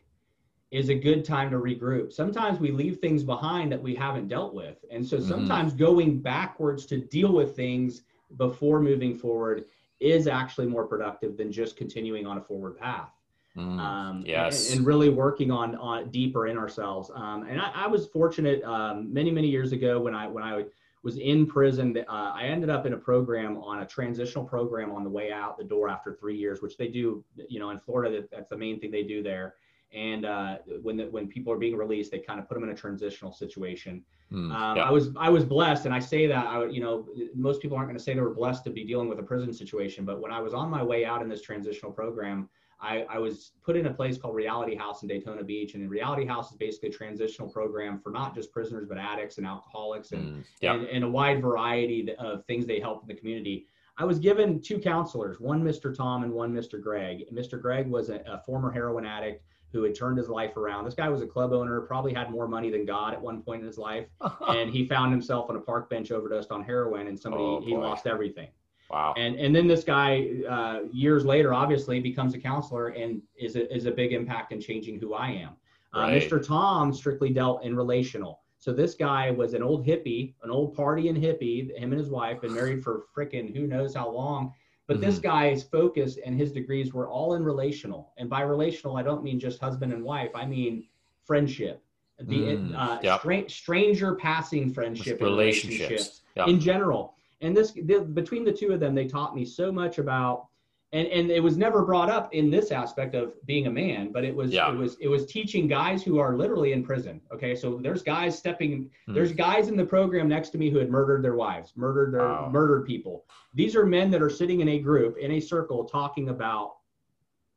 is 0.70 0.90
a 0.90 0.96
good 0.96 1.24
time 1.24 1.50
to 1.50 1.58
regroup 1.58 2.12
sometimes 2.12 2.60
we 2.60 2.72
leave 2.72 2.98
things 2.98 3.24
behind 3.24 3.72
that 3.72 3.82
we 3.82 3.96
haven't 3.96 4.28
dealt 4.28 4.54
with 4.54 4.84
and 4.92 5.06
so 5.06 5.18
mm-hmm. 5.18 5.30
sometimes 5.30 5.74
mm-hmm. 5.74 5.84
going 5.84 6.20
backwards 6.20 6.86
to 6.86 6.98
deal 6.98 7.32
with 7.32 7.56
things 7.56 8.02
before 8.36 8.82
moving 8.82 9.18
forward 9.18 9.64
is 10.00 10.28
actually 10.28 10.68
more 10.68 10.86
productive 10.86 11.38
than 11.38 11.52
just 11.52 11.76
continuing 11.76 12.26
on 12.26 12.38
a 12.38 12.42
forward 12.42 12.78
path. 12.78 13.12
Mm, 13.58 13.80
um, 13.80 14.24
yes. 14.26 14.70
And, 14.70 14.80
and, 14.80 14.88
really 14.88 15.10
working 15.10 15.50
on 15.50 15.76
on 15.78 16.10
deeper 16.12 16.48
in 16.48 16.58
ourselves. 16.58 17.10
Um, 17.14 17.44
and 17.50 17.60
I, 17.60 17.72
I, 17.74 17.88
was 17.88 18.08
fortunate 18.08 18.64
um, 18.64 19.12
many 19.12 19.32
many 19.32 19.48
years 19.48 19.72
ago 19.72 20.00
when 20.00 20.14
I 20.14 20.28
when 20.28 20.44
I 20.44 20.66
was 21.02 21.18
in 21.18 21.48
prison. 21.48 21.98
Uh, 22.08 22.34
I 22.36 22.44
ended 22.44 22.70
up 22.70 22.86
in 22.86 22.94
a 22.94 22.98
program 22.98 23.58
on 23.58 23.82
a 23.82 23.86
transitional 23.86 24.46
program 24.46 24.92
on 24.92 25.04
the 25.04 25.10
way 25.10 25.32
out 25.32 25.58
the 25.58 25.64
door 25.64 25.90
after 25.90 26.14
three 26.14 26.38
years, 26.38 26.62
which 26.62 26.78
they 26.78 26.88
do. 26.88 27.24
You 27.50 27.60
know, 27.60 27.72
in 27.72 27.80
Florida, 27.80 28.28
that's 28.32 28.50
the 28.50 28.58
main 28.58 28.80
thing 28.80 28.92
they 28.92 29.04
do 29.04 29.24
there. 29.24 29.56
And 29.94 30.26
uh, 30.26 30.58
when 30.82 30.98
the, 30.98 31.06
when 31.06 31.28
people 31.28 31.52
are 31.54 31.58
being 31.58 31.76
released, 31.76 32.12
they 32.12 32.20
kind 32.20 32.40
of 32.40 32.48
put 32.48 32.56
them 32.56 32.64
in 32.64 32.70
a 32.70 32.76
transitional 32.76 33.32
situation. 33.32 34.04
Mm, 34.32 34.54
um, 34.54 34.78
yeah. 34.78 34.84
I 34.84 34.92
was 34.92 35.12
I 35.18 35.30
was 35.30 35.46
blessed, 35.46 35.86
and 35.86 35.94
I 35.94 36.00
say 36.00 36.28
that 36.28 36.46
I 36.46 36.66
you 36.66 36.82
know 36.82 37.08
most 37.34 37.62
people 37.62 37.78
aren't 37.78 37.88
going 37.88 37.98
to 37.98 38.04
say 38.04 38.14
they 38.14 38.20
were 38.20 38.34
blessed 38.34 38.66
to 38.66 38.70
be 38.70 38.84
dealing 38.84 39.08
with 39.08 39.20
a 39.20 39.24
prison 39.24 39.54
situation, 39.54 40.04
but 40.04 40.20
when 40.20 40.32
I 40.32 40.42
was 40.42 40.54
on 40.54 40.70
my 40.70 40.84
way 40.84 41.06
out 41.06 41.22
in 41.22 41.30
this 41.30 41.42
transitional 41.42 41.92
program, 41.94 42.50
I, 42.80 43.06
I 43.10 43.18
was 43.18 43.54
put 43.64 43.76
in 43.76 43.88
a 43.88 43.94
place 43.94 44.18
called 44.18 44.36
Reality 44.36 44.76
House 44.76 45.02
in 45.02 45.08
Daytona 45.08 45.44
Beach, 45.44 45.74
and 45.74 45.90
Reality 45.90 46.26
House 46.26 46.52
is 46.52 46.58
basically 46.58 46.90
a 46.90 46.92
transitional 46.92 47.50
program 47.50 48.00
for 48.00 48.12
not 48.12 48.36
just 48.36 48.52
prisoners 48.52 48.86
but 48.88 48.98
addicts 48.98 49.38
and 49.38 49.48
alcoholics 49.48 50.12
and 50.12 50.26
mm, 50.26 50.44
yeah. 50.62 50.74
and, 50.74 50.86
and 50.88 51.04
a 51.04 51.10
wide 51.10 51.42
variety 51.42 52.14
of 52.20 52.46
things 52.46 52.66
they 52.66 52.80
help 52.80 53.04
in 53.04 53.08
the 53.08 53.16
community. 53.16 53.66
I 53.98 54.06
was 54.06 54.20
given 54.20 54.62
two 54.62 54.78
counselors, 54.78 55.40
one 55.40 55.64
Mr. 55.64 55.96
Tom 55.96 56.24
and 56.24 56.32
one 56.32 56.54
Mr. 56.54 56.80
Greg. 56.80 57.24
Mr. 57.34 57.60
Greg 57.60 57.88
was 57.88 58.10
a, 58.10 58.22
a 58.28 58.44
former 58.46 58.72
heroin 58.72 59.06
addict 59.06 59.44
who 59.72 59.84
had 59.84 59.96
turned 59.96 60.18
his 60.18 60.30
life 60.30 60.58
around. 60.58 60.86
This 60.86 60.94
guy 60.94 61.10
was 61.10 61.22
a 61.22 61.28
club 61.28 61.54
owner, 61.54 61.82
probably 61.82 62.14
had 62.14 62.32
more 62.32 62.48
money 62.48 62.70
than 62.70 62.86
God 62.86 63.14
at 63.14 63.22
one 63.22 63.42
point 63.42 63.62
in 63.62 63.68
his 63.68 63.78
life, 63.78 64.06
and 64.48 64.70
he 64.70 64.86
found 64.86 65.12
himself 65.12 65.50
on 65.50 65.56
a 65.56 65.60
park 65.60 65.90
bench 65.90 66.12
overdosed 66.12 66.52
on 66.52 66.64
heroin, 66.64 67.08
and 67.08 67.20
somebody 67.20 67.44
oh, 67.44 67.62
he 67.62 67.76
lost 67.76 68.08
everything. 68.08 68.48
Wow. 68.90 69.14
And 69.18 69.36
and 69.36 69.56
then 69.56 69.68
this 69.68 69.84
guy, 69.84 70.28
uh, 70.50 70.80
years 70.92 71.26
later, 71.26 71.54
obviously 71.54 72.00
becomes 72.00 72.34
a 72.34 72.40
counselor 72.40 72.90
and 72.90 73.22
is 73.38 73.56
a, 73.56 73.74
is 73.74 73.86
a 73.86 73.92
big 73.92 74.14
impact 74.14 74.54
in 74.54 74.62
changing 74.62 75.00
who 75.00 75.14
I 75.14 75.30
am. 75.32 75.50
Uh, 75.94 76.00
right. 76.02 76.22
Mr. 76.22 76.46
Tom 76.46 76.94
strictly 76.94 77.32
dealt 77.32 77.64
in 77.64 77.76
relational. 77.76 78.42
So 78.60 78.74
this 78.74 78.96
guy 78.96 79.30
was 79.32 79.54
an 79.54 79.62
old 79.62 79.86
hippie, 79.86 80.34
an 80.44 80.52
old 80.52 80.76
partying 80.76 81.22
hippie. 81.22 81.78
Him 81.78 81.92
and 81.92 82.00
his 82.00 82.10
wife 82.10 82.42
been 82.42 82.54
married 82.54 82.84
for 82.84 83.04
fricking 83.16 83.56
who 83.56 83.68
knows 83.68 83.94
how 83.94 84.10
long 84.10 84.54
but 84.88 84.98
mm-hmm. 84.98 85.06
this 85.06 85.20
guy's 85.20 85.64
focus 85.64 86.18
and 86.26 86.40
his 86.40 86.52
degrees 86.52 86.94
were 86.94 87.10
all 87.10 87.36
in 87.36 87.44
relational. 87.44 88.14
And 88.18 88.30
by 88.30 88.42
relational, 88.42 88.98
I 88.98 89.04
don't 89.04 89.24
mean 89.24 89.40
just 89.40 89.60
husband 89.60 89.94
and 89.94 90.04
wife. 90.04 90.32
I 90.34 90.46
mean 90.46 90.86
friendship, 91.26 91.84
the 92.20 92.38
mm, 92.38 92.76
uh, 92.76 93.00
yep. 93.04 93.20
stra- 93.20 93.50
stranger 93.50 94.16
passing 94.16 94.74
friendship 94.74 95.22
relationships, 95.22 95.82
relationships 95.82 96.22
yep. 96.36 96.48
in 96.48 96.60
general. 96.60 97.16
And 97.42 97.56
this 97.56 97.74
the, 97.74 98.00
between 98.00 98.46
the 98.46 98.54
two 98.54 98.72
of 98.72 98.80
them, 98.80 98.96
they 98.96 99.06
taught 99.06 99.36
me 99.36 99.46
so 99.46 99.72
much 99.72 100.00
about 100.00 100.48
and 100.94 101.08
and 101.08 101.30
it 101.30 101.44
was 101.44 101.58
never 101.58 101.84
brought 101.84 102.10
up 102.10 102.34
in 102.34 102.50
this 102.50 102.72
aspect 102.72 103.14
of 103.14 103.34
being 103.46 103.68
a 103.68 103.72
man 103.72 104.12
but 104.12 104.24
it 104.24 104.34
was 104.34 104.52
yeah. 104.52 104.72
it 104.72 104.76
was 104.76 104.96
it 105.02 105.08
was 105.08 105.26
teaching 105.26 105.68
guys 105.68 106.02
who 106.02 106.18
are 106.18 106.36
literally 106.36 106.72
in 106.72 106.84
prison 106.84 107.20
okay? 107.34 107.56
So 107.56 107.80
there's 107.82 108.02
guys 108.02 108.38
stepping 108.38 108.90
hmm. 109.06 109.14
there's 109.14 109.34
guys 109.34 109.68
in 109.68 109.76
the 109.76 109.86
program 109.86 110.28
next 110.30 110.50
to 110.50 110.58
me 110.58 110.70
who 110.70 110.78
had 110.78 110.90
murdered 110.90 111.24
their 111.24 111.36
wives 111.36 111.74
murdered 111.76 112.14
their 112.14 112.50
murdered 112.50 112.86
people. 112.86 113.26
These 113.54 113.76
are 113.76 113.86
men 113.86 114.10
that 114.12 114.22
are 114.22 114.30
sitting 114.30 114.62
in 114.62 114.70
a 114.70 114.80
group 114.80 115.18
in 115.18 115.32
a 115.34 115.40
circle 115.40 115.84
talking 115.84 116.30
about 116.30 116.78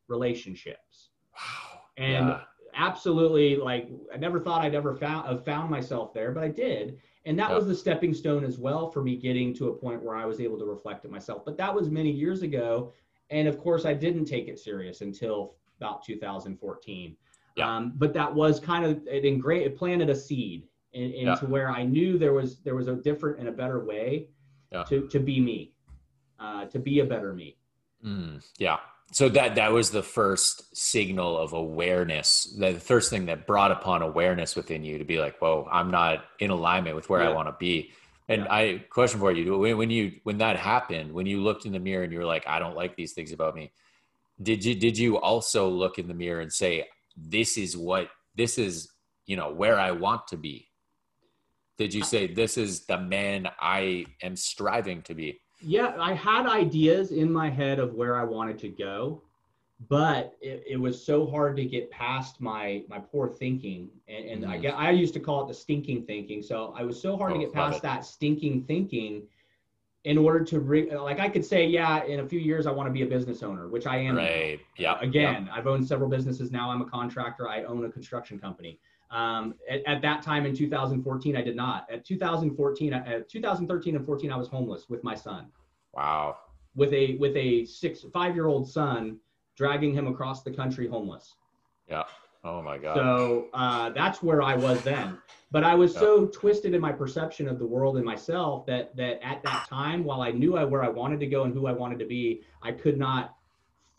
relationships. 0.08 1.10
Wow. 1.36 1.80
And 1.98 2.28
yeah. 2.28 2.40
absolutely 2.74 3.56
like 3.56 3.88
i 4.12 4.16
never 4.16 4.40
thought 4.40 4.62
i'd 4.62 4.74
ever 4.74 4.94
found 4.94 5.26
have 5.26 5.44
found 5.44 5.70
myself 5.70 6.12
there 6.12 6.32
but 6.32 6.42
i 6.42 6.48
did. 6.48 6.98
And 7.26 7.38
that 7.38 7.50
was 7.50 7.66
the 7.66 7.74
stepping 7.74 8.14
stone 8.14 8.44
as 8.44 8.56
well 8.56 8.90
for 8.90 9.02
me 9.02 9.14
getting 9.14 9.52
to 9.56 9.68
a 9.68 9.74
point 9.74 10.02
where 10.02 10.16
i 10.16 10.24
was 10.24 10.40
able 10.40 10.58
to 10.58 10.64
reflect 10.64 11.04
it 11.04 11.10
myself. 11.10 11.44
But 11.44 11.58
that 11.58 11.72
was 11.72 11.90
many 11.90 12.10
years 12.10 12.42
ago 12.42 12.92
and 13.30 13.48
of 13.48 13.58
course, 13.58 13.84
I 13.84 13.94
didn't 13.94 14.24
take 14.24 14.48
it 14.48 14.58
serious 14.58 15.00
until 15.00 15.54
about 15.78 16.04
2014. 16.04 17.16
Yeah. 17.56 17.76
Um, 17.76 17.92
but 17.96 18.12
that 18.14 18.32
was 18.32 18.60
kind 18.60 18.84
of 18.84 19.06
it 19.06 19.24
ingra- 19.24 19.64
it 19.64 19.76
planted 19.76 20.10
a 20.10 20.14
seed 20.14 20.66
in, 20.92 21.12
into 21.12 21.44
yeah. 21.44 21.48
where 21.48 21.70
I 21.70 21.84
knew 21.84 22.18
there 22.18 22.32
was 22.32 22.60
there 22.60 22.74
was 22.74 22.88
a 22.88 22.94
different 22.94 23.38
and 23.40 23.48
a 23.48 23.52
better 23.52 23.84
way 23.84 24.28
yeah. 24.72 24.84
to 24.84 25.08
to 25.08 25.18
be 25.18 25.40
me, 25.40 25.72
uh, 26.38 26.66
to 26.66 26.78
be 26.78 27.00
a 27.00 27.04
better 27.04 27.32
me. 27.32 27.56
Mm, 28.04 28.44
yeah. 28.58 28.78
So 29.12 29.28
that 29.30 29.56
that 29.56 29.72
was 29.72 29.90
the 29.90 30.02
first 30.02 30.76
signal 30.76 31.36
of 31.36 31.52
awareness. 31.52 32.54
The 32.58 32.74
first 32.74 33.10
thing 33.10 33.26
that 33.26 33.46
brought 33.46 33.72
upon 33.72 34.02
awareness 34.02 34.54
within 34.54 34.84
you 34.84 34.98
to 34.98 35.04
be 35.04 35.18
like, 35.18 35.38
"Whoa, 35.38 35.68
I'm 35.70 35.90
not 35.90 36.24
in 36.38 36.50
alignment 36.50 36.94
with 36.94 37.08
where 37.08 37.22
yeah. 37.22 37.30
I 37.30 37.32
want 37.32 37.48
to 37.48 37.56
be." 37.58 37.92
And 38.30 38.44
yeah. 38.44 38.54
I 38.54 38.84
question 38.90 39.18
for 39.18 39.32
you: 39.32 39.58
when, 39.58 39.76
when 39.76 39.90
you 39.90 40.12
when 40.22 40.38
that 40.38 40.56
happened, 40.56 41.12
when 41.12 41.26
you 41.26 41.42
looked 41.42 41.66
in 41.66 41.72
the 41.72 41.80
mirror 41.80 42.04
and 42.04 42.12
you 42.12 42.20
were 42.20 42.24
like, 42.24 42.46
"I 42.46 42.60
don't 42.60 42.76
like 42.76 42.94
these 42.94 43.12
things 43.12 43.32
about 43.32 43.56
me," 43.56 43.72
did 44.40 44.64
you 44.64 44.76
did 44.76 44.96
you 44.96 45.18
also 45.18 45.68
look 45.68 45.98
in 45.98 46.06
the 46.06 46.14
mirror 46.14 46.40
and 46.40 46.52
say, 46.52 46.88
"This 47.16 47.58
is 47.58 47.76
what 47.76 48.08
this 48.36 48.56
is," 48.56 48.88
you 49.26 49.36
know, 49.36 49.52
where 49.52 49.78
I 49.78 49.90
want 49.90 50.28
to 50.28 50.36
be? 50.36 50.68
Did 51.76 51.92
you 51.92 52.04
say, 52.04 52.28
"This 52.28 52.56
is 52.56 52.86
the 52.86 52.98
man 52.98 53.50
I 53.60 54.06
am 54.22 54.36
striving 54.36 55.02
to 55.02 55.14
be"? 55.14 55.40
Yeah, 55.60 55.96
I 55.98 56.14
had 56.14 56.46
ideas 56.46 57.10
in 57.10 57.32
my 57.32 57.50
head 57.50 57.80
of 57.80 57.94
where 57.94 58.16
I 58.16 58.22
wanted 58.22 58.60
to 58.60 58.68
go, 58.68 59.24
but 59.88 60.36
it, 60.40 60.62
it, 60.68 60.76
was 60.76 61.02
so 61.02 61.26
hard 61.26 61.56
to 61.56 61.64
get 61.64 61.90
past 61.90 62.40
my 62.40 62.82
my 62.88 62.98
poor 62.98 63.28
thinking 63.28 63.88
and, 64.08 64.26
and 64.26 64.42
mm-hmm. 64.42 64.50
I 64.50 64.58
get 64.58 64.74
I 64.74 64.90
used 64.90 65.14
to 65.14 65.20
call 65.20 65.44
it 65.44 65.48
the 65.48 65.54
stinking 65.54 66.04
thinking. 66.04 66.42
So 66.42 66.74
I 66.76 66.82
was 66.82 67.00
so 67.00 67.16
hard 67.16 67.32
oh, 67.32 67.34
to 67.34 67.40
get 67.40 67.52
past 67.52 67.80
that 67.82 68.04
stinking 68.04 68.64
thinking 68.64 69.22
in 70.04 70.16
order 70.18 70.44
to 70.44 70.60
re- 70.60 70.94
like 70.96 71.20
I 71.20 71.28
could 71.28 71.44
say, 71.44 71.66
yeah, 71.66 72.04
in 72.04 72.20
a 72.20 72.26
few 72.26 72.40
years 72.40 72.66
I 72.66 72.72
want 72.72 72.88
to 72.88 72.92
be 72.92 73.02
a 73.02 73.06
business 73.06 73.42
owner, 73.42 73.68
which 73.68 73.86
I 73.86 73.98
am. 73.98 74.16
Right. 74.16 74.60
Yeah. 74.76 74.98
Again, 75.00 75.46
yeah. 75.46 75.54
I've 75.54 75.66
owned 75.66 75.86
several 75.86 76.08
businesses. 76.08 76.50
Now 76.50 76.70
I'm 76.70 76.82
a 76.82 76.86
contractor. 76.86 77.48
I 77.48 77.64
own 77.64 77.84
a 77.84 77.90
construction 77.90 78.38
company. 78.38 78.78
Um, 79.10 79.54
at, 79.68 79.84
at, 79.86 80.02
that 80.02 80.22
time 80.22 80.46
in 80.46 80.54
2014, 80.54 81.36
I 81.36 81.42
did 81.42 81.56
not. 81.56 81.84
At 81.90 82.04
2014, 82.04 82.92
at 82.92 83.08
uh, 83.08 83.20
2013 83.28 83.96
and 83.96 84.06
14, 84.06 84.30
I 84.30 84.36
was 84.36 84.46
homeless 84.46 84.88
with 84.88 85.02
my 85.02 85.16
son. 85.16 85.46
Wow. 85.92 86.36
With 86.76 86.92
a 86.92 87.16
with 87.16 87.36
a 87.36 87.64
six 87.64 88.04
five 88.12 88.36
year 88.36 88.46
old 88.46 88.70
son, 88.70 89.18
dragging 89.60 89.92
him 89.92 90.06
across 90.06 90.42
the 90.42 90.50
country 90.50 90.88
homeless. 90.88 91.34
Yeah. 91.86 92.04
Oh 92.42 92.62
my 92.62 92.78
God. 92.78 92.96
So 92.96 93.48
uh, 93.52 93.90
that's 93.90 94.22
where 94.22 94.40
I 94.40 94.56
was 94.56 94.80
then. 94.82 95.18
But 95.50 95.64
I 95.64 95.74
was 95.74 95.92
so 95.94 96.26
twisted 96.28 96.72
in 96.72 96.80
my 96.80 96.92
perception 96.92 97.46
of 97.46 97.58
the 97.58 97.66
world 97.66 97.98
and 97.98 98.06
myself 98.06 98.64
that 98.64 98.96
that 98.96 99.20
at 99.22 99.42
that 99.42 99.66
time, 99.68 100.02
while 100.02 100.22
I 100.22 100.30
knew 100.30 100.56
I, 100.56 100.64
where 100.64 100.82
I 100.82 100.88
wanted 100.88 101.20
to 101.20 101.26
go 101.26 101.44
and 101.44 101.52
who 101.52 101.66
I 101.66 101.72
wanted 101.72 101.98
to 101.98 102.06
be, 102.06 102.40
I 102.62 102.72
could 102.72 102.98
not 102.98 103.36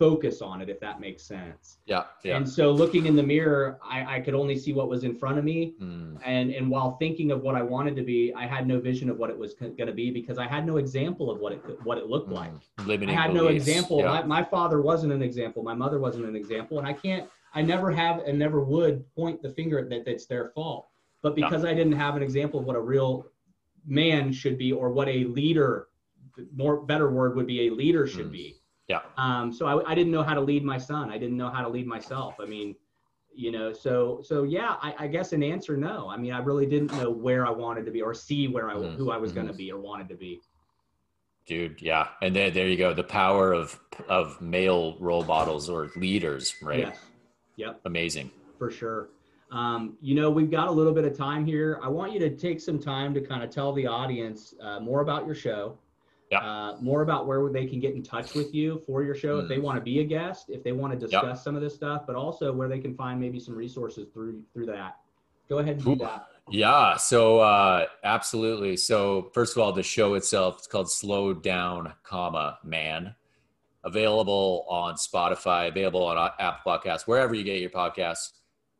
focus 0.02 0.42
on 0.42 0.62
it, 0.62 0.68
if 0.68 0.80
that 0.80 1.00
makes 1.00 1.22
sense. 1.22 1.78
Yeah. 1.86 2.06
yeah. 2.24 2.36
And 2.36 2.50
so 2.50 2.72
looking 2.72 3.06
in 3.06 3.16
the 3.16 3.22
mirror, 3.22 3.78
I, 3.84 4.16
I 4.16 4.20
could 4.20 4.34
only 4.34 4.58
see 4.58 4.74
what 4.74 4.90
was 4.90 5.04
in 5.04 5.16
front 5.16 5.38
of 5.38 5.44
me. 5.44 5.76
Mm. 5.80 6.18
And 6.26 6.50
and 6.50 6.72
while 6.72 6.98
thinking 6.98 7.30
of 7.30 7.44
what 7.44 7.54
I 7.56 7.62
wanted 7.62 7.96
to 7.98 8.02
be, 8.02 8.34
I 8.36 8.48
had 8.48 8.68
no 8.68 8.80
vision 8.80 9.12
of 9.12 9.20
what 9.20 9.30
it 9.30 9.38
was 9.38 9.54
going 9.54 9.76
to 9.78 9.94
be 9.94 10.10
because 10.10 10.40
I 10.40 10.48
had 10.48 10.66
no 10.66 10.78
example 10.78 11.30
of 11.30 11.40
what 11.40 11.54
it 11.54 11.64
could, 11.64 11.78
what 11.86 12.00
it 12.00 12.08
looked 12.08 12.32
mm. 12.32 12.34
like. 12.34 12.52
Limiting 12.84 13.16
I 13.16 13.22
had 13.22 13.34
beliefs. 13.34 13.44
no 13.44 13.48
example. 13.50 14.00
Yeah. 14.00 14.06
My, 14.08 14.24
my 14.24 14.44
father 14.44 14.82
wasn't 14.82 15.14
an 15.14 15.22
example. 15.22 15.62
My 15.62 15.76
mother 15.76 16.00
wasn't 16.00 16.26
an 16.26 16.36
example. 16.36 16.80
And 16.80 16.88
I 16.88 16.94
can't, 16.94 17.30
I 17.54 17.62
never 17.62 17.92
have 17.92 18.22
and 18.26 18.40
never 18.40 18.60
would 18.64 19.06
point 19.14 19.44
the 19.44 19.52
finger 19.52 19.88
that 19.88 20.04
that's 20.04 20.26
their 20.26 20.50
fault. 20.56 20.88
But 21.22 21.36
because 21.36 21.64
I 21.64 21.76
didn't 21.76 21.94
have 21.94 22.16
an 22.16 22.24
example 22.24 22.60
of 22.60 22.66
what 22.66 22.76
a 22.76 22.82
real 22.82 23.28
man 23.86 24.34
should 24.34 24.58
be 24.58 24.72
or 24.72 24.90
what 24.92 25.08
a 25.08 25.26
leader, 25.26 25.90
more 26.56 26.82
better 26.82 27.12
word 27.12 27.36
would 27.36 27.46
be 27.46 27.68
a 27.68 27.70
leader 27.70 28.08
should 28.08 28.30
mm. 28.30 28.32
be. 28.32 28.61
Yeah. 28.88 29.02
Um, 29.18 29.54
so 29.54 29.66
I, 29.68 29.92
I 29.92 29.96
didn't 29.96 30.12
know 30.12 30.24
how 30.24 30.34
to 30.34 30.42
lead 30.42 30.64
my 30.64 30.78
son. 30.78 31.10
I 31.10 31.18
didn't 31.18 31.38
know 31.38 31.50
how 31.50 31.62
to 31.62 31.70
lead 31.70 31.88
myself. 31.88 32.36
I 32.42 32.46
mean, 32.46 32.76
you 33.34 33.52
know, 33.52 33.72
so 33.72 34.22
so 34.24 34.44
yeah, 34.44 34.76
I, 34.82 34.94
I 35.00 35.08
guess 35.08 35.34
an 35.34 35.44
answer 35.44 35.78
no. 35.78 36.10
I 36.10 36.18
mean, 36.18 36.34
I 36.34 36.40
really 36.40 36.66
didn't 36.66 36.92
know 36.94 37.10
where 37.10 37.48
I 37.48 37.52
wanted 37.52 37.86
to 37.86 37.92
be 37.92 38.02
or 38.02 38.14
see 38.14 38.48
where 38.48 38.70
I 38.70 38.76
mm. 38.76 38.96
who 38.96 39.12
I 39.12 39.18
was 39.18 39.32
mm-hmm. 39.32 39.42
going 39.42 39.48
to 39.48 39.54
be 39.54 39.72
or 39.72 39.80
wanted 39.80 40.10
to 40.10 40.16
be. 40.16 40.42
Dude, 41.46 41.82
yeah, 41.82 42.10
and 42.22 42.36
there, 42.36 42.52
there 42.52 42.68
you 42.68 42.78
go. 42.78 42.94
The 42.94 43.04
power 43.04 43.54
of 43.54 43.80
of 44.10 44.40
male 44.42 44.98
role 45.00 45.24
models 45.24 45.70
or 45.70 45.90
leaders, 45.96 46.56
right? 46.62 46.80
Yes. 46.80 47.00
Yep. 47.56 47.82
Amazing. 47.86 48.32
For 48.58 48.70
sure. 48.72 49.10
Um, 49.52 49.98
you 50.02 50.16
know, 50.16 50.30
we've 50.30 50.50
got 50.50 50.68
a 50.68 50.72
little 50.72 50.94
bit 50.94 51.04
of 51.04 51.18
time 51.18 51.46
here. 51.46 51.80
I 51.84 51.90
want 51.90 52.14
you 52.14 52.20
to 52.20 52.30
take 52.30 52.62
some 52.62 52.80
time 52.80 53.14
to 53.14 53.22
kind 53.22 53.44
of 53.44 53.50
tell 53.50 53.74
the 53.74 53.86
audience 53.86 54.54
uh, 54.62 54.80
more 54.80 55.02
about 55.02 55.26
your 55.26 55.36
show, 55.36 55.78
yeah. 56.32 56.40
uh, 56.40 56.78
more 56.80 57.02
about 57.02 57.28
where 57.28 57.50
they 57.52 57.66
can 57.66 57.80
get 57.80 57.94
in 57.94 58.02
touch 58.02 58.34
with 58.34 58.54
you 58.54 58.82
for 58.86 59.04
your 59.04 59.14
show 59.14 59.40
mm. 59.40 59.44
if 59.44 59.50
they 59.50 59.58
mm. 59.58 59.64
want 59.64 59.78
to 59.78 59.82
be 59.82 60.00
a 60.00 60.04
guest, 60.04 60.50
if 60.50 60.64
they 60.64 60.72
want 60.72 60.94
to 60.94 61.00
discuss 61.00 61.24
yep. 61.24 61.38
some 61.38 61.56
of 61.56 61.62
this 61.62 61.76
stuff, 61.76 62.04
but 62.08 62.16
also 62.16 62.54
where 62.54 62.70
they 62.70 62.80
can 62.80 62.96
find 62.96 63.20
maybe 63.20 63.40
some 63.40 63.56
resources 63.56 64.08
through 64.14 64.42
through 64.54 64.66
that. 64.68 64.98
Go 65.50 65.58
ahead 65.58 65.76
and 65.76 65.84
do 65.84 65.96
that. 65.98 66.28
Yeah, 66.50 66.96
so 66.96 67.40
uh, 67.40 67.86
absolutely. 68.04 68.78
So 68.78 69.30
first 69.34 69.56
of 69.56 69.62
all, 69.62 69.74
the 69.74 69.84
show 69.84 70.14
itself 70.14 70.60
it's 70.60 70.68
called 70.68 70.90
Slow 70.90 71.34
Down, 71.34 71.94
comma 72.04 72.60
Man. 72.64 73.16
Available 73.84 74.66
on 74.70 74.94
Spotify, 74.94 75.68
available 75.68 76.06
on 76.06 76.30
Apple 76.40 76.72
Podcasts, 76.72 77.08
wherever 77.08 77.34
you 77.34 77.44
get 77.44 77.60
your 77.60 77.72
podcasts 77.72 78.34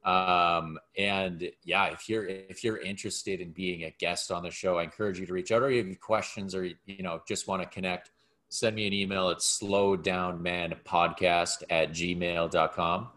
um, 0.04 0.80
and 0.98 1.50
yeah 1.64 1.86
if 1.88 2.10
you're 2.10 2.26
if 2.26 2.62
you're 2.64 2.80
interested 2.80 3.40
in 3.40 3.52
being 3.52 3.84
a 3.84 3.92
guest 4.00 4.32
on 4.32 4.42
the 4.42 4.50
show 4.50 4.80
i 4.80 4.84
encourage 4.84 5.20
you 5.20 5.28
to 5.28 5.34
reach 5.34 5.52
out. 5.52 5.62
Or 5.62 5.70
if 5.70 5.86
you 5.86 5.92
have 5.92 6.00
questions 6.00 6.56
or 6.56 6.66
you 6.66 7.04
know 7.04 7.22
just 7.28 7.48
want 7.48 7.62
to 7.62 7.68
connect 7.68 8.10
send 8.50 8.76
me 8.76 8.88
an 8.88 8.94
email. 8.94 9.30
At 9.30 9.38
slowdownmanpodcast 9.38 11.64
at 11.70 11.92
gmail.com 11.92 13.10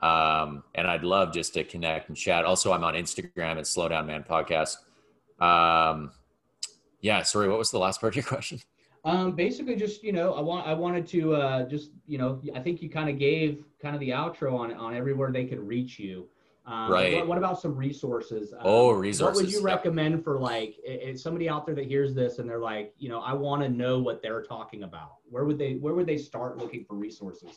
um, 0.00 0.62
and 0.74 0.86
i'd 0.86 1.04
love 1.04 1.32
just 1.32 1.54
to 1.54 1.64
connect 1.64 2.08
and 2.08 2.16
chat. 2.16 2.44
Also 2.44 2.72
i'm 2.72 2.84
on 2.84 2.94
instagram 2.94 3.58
at 3.58 3.64
slowdownmanpodcast. 3.64 4.76
Um, 5.40 6.12
yeah 7.00 7.22
sorry 7.22 7.48
what 7.48 7.58
was 7.58 7.72
the 7.72 7.78
last 7.78 8.00
part 8.00 8.12
of 8.12 8.16
your 8.16 8.24
question 8.24 8.60
um, 9.04 9.32
basically, 9.32 9.74
just 9.74 10.04
you 10.04 10.12
know, 10.12 10.34
I 10.34 10.40
want 10.40 10.66
I 10.66 10.74
wanted 10.74 11.06
to 11.08 11.34
uh, 11.34 11.68
just 11.68 11.90
you 12.06 12.18
know, 12.18 12.40
I 12.54 12.60
think 12.60 12.82
you 12.82 12.88
kind 12.88 13.10
of 13.10 13.18
gave 13.18 13.64
kind 13.80 13.94
of 13.94 14.00
the 14.00 14.10
outro 14.10 14.58
on 14.58 14.72
on 14.74 14.94
everywhere 14.94 15.32
they 15.32 15.44
could 15.44 15.60
reach 15.60 15.98
you. 15.98 16.28
Um, 16.64 16.92
right. 16.92 17.16
What, 17.16 17.26
what, 17.26 17.38
about 17.38 17.60
some 17.60 17.74
resources? 17.74 18.52
Um, 18.52 18.60
oh, 18.62 18.90
resources. 18.92 19.34
What 19.34 19.44
would 19.44 19.52
you 19.52 19.62
recommend 19.62 20.14
yep. 20.14 20.24
for 20.24 20.38
like 20.38 20.76
if 20.84 21.20
somebody 21.20 21.48
out 21.48 21.66
there 21.66 21.74
that 21.74 21.86
hears 21.86 22.14
this 22.14 22.38
and 22.38 22.48
they're 22.48 22.60
like, 22.60 22.94
you 22.98 23.08
know, 23.08 23.18
I 23.18 23.32
want 23.32 23.62
to 23.62 23.68
know 23.68 23.98
what 23.98 24.22
they're 24.22 24.42
talking 24.42 24.84
about? 24.84 25.16
Where 25.28 25.44
would 25.44 25.58
they 25.58 25.74
Where 25.74 25.94
would 25.94 26.06
they 26.06 26.18
start 26.18 26.58
looking 26.58 26.84
for 26.84 26.94
resources? 26.94 27.56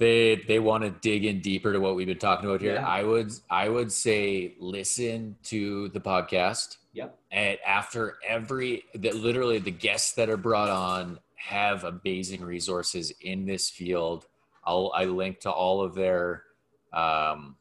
They 0.00 0.36
they 0.48 0.58
want 0.58 0.82
to 0.82 0.90
dig 0.90 1.26
in 1.26 1.40
deeper 1.40 1.74
to 1.74 1.78
what 1.78 1.94
we've 1.94 2.06
been 2.06 2.18
talking 2.18 2.48
about 2.48 2.62
here. 2.62 2.74
Yeah. 2.74 2.88
I 2.88 3.04
would 3.04 3.32
I 3.50 3.68
would 3.68 3.92
say 3.92 4.54
listen 4.58 5.36
to 5.44 5.90
the 5.90 6.00
podcast. 6.00 6.78
Yep. 6.94 7.18
And 7.30 7.58
after 7.64 8.16
every 8.26 8.84
that 8.94 9.14
literally 9.14 9.58
the 9.58 9.70
guests 9.70 10.14
that 10.14 10.30
are 10.30 10.38
brought 10.38 10.70
on 10.70 11.20
have 11.34 11.84
amazing 11.84 12.42
resources 12.42 13.12
in 13.20 13.44
this 13.44 13.68
field. 13.68 14.26
I'll 14.64 14.90
I 14.94 15.04
link 15.04 15.40
to 15.40 15.50
all 15.50 15.82
of 15.82 15.94
their 15.94 16.44
um, 16.94 17.56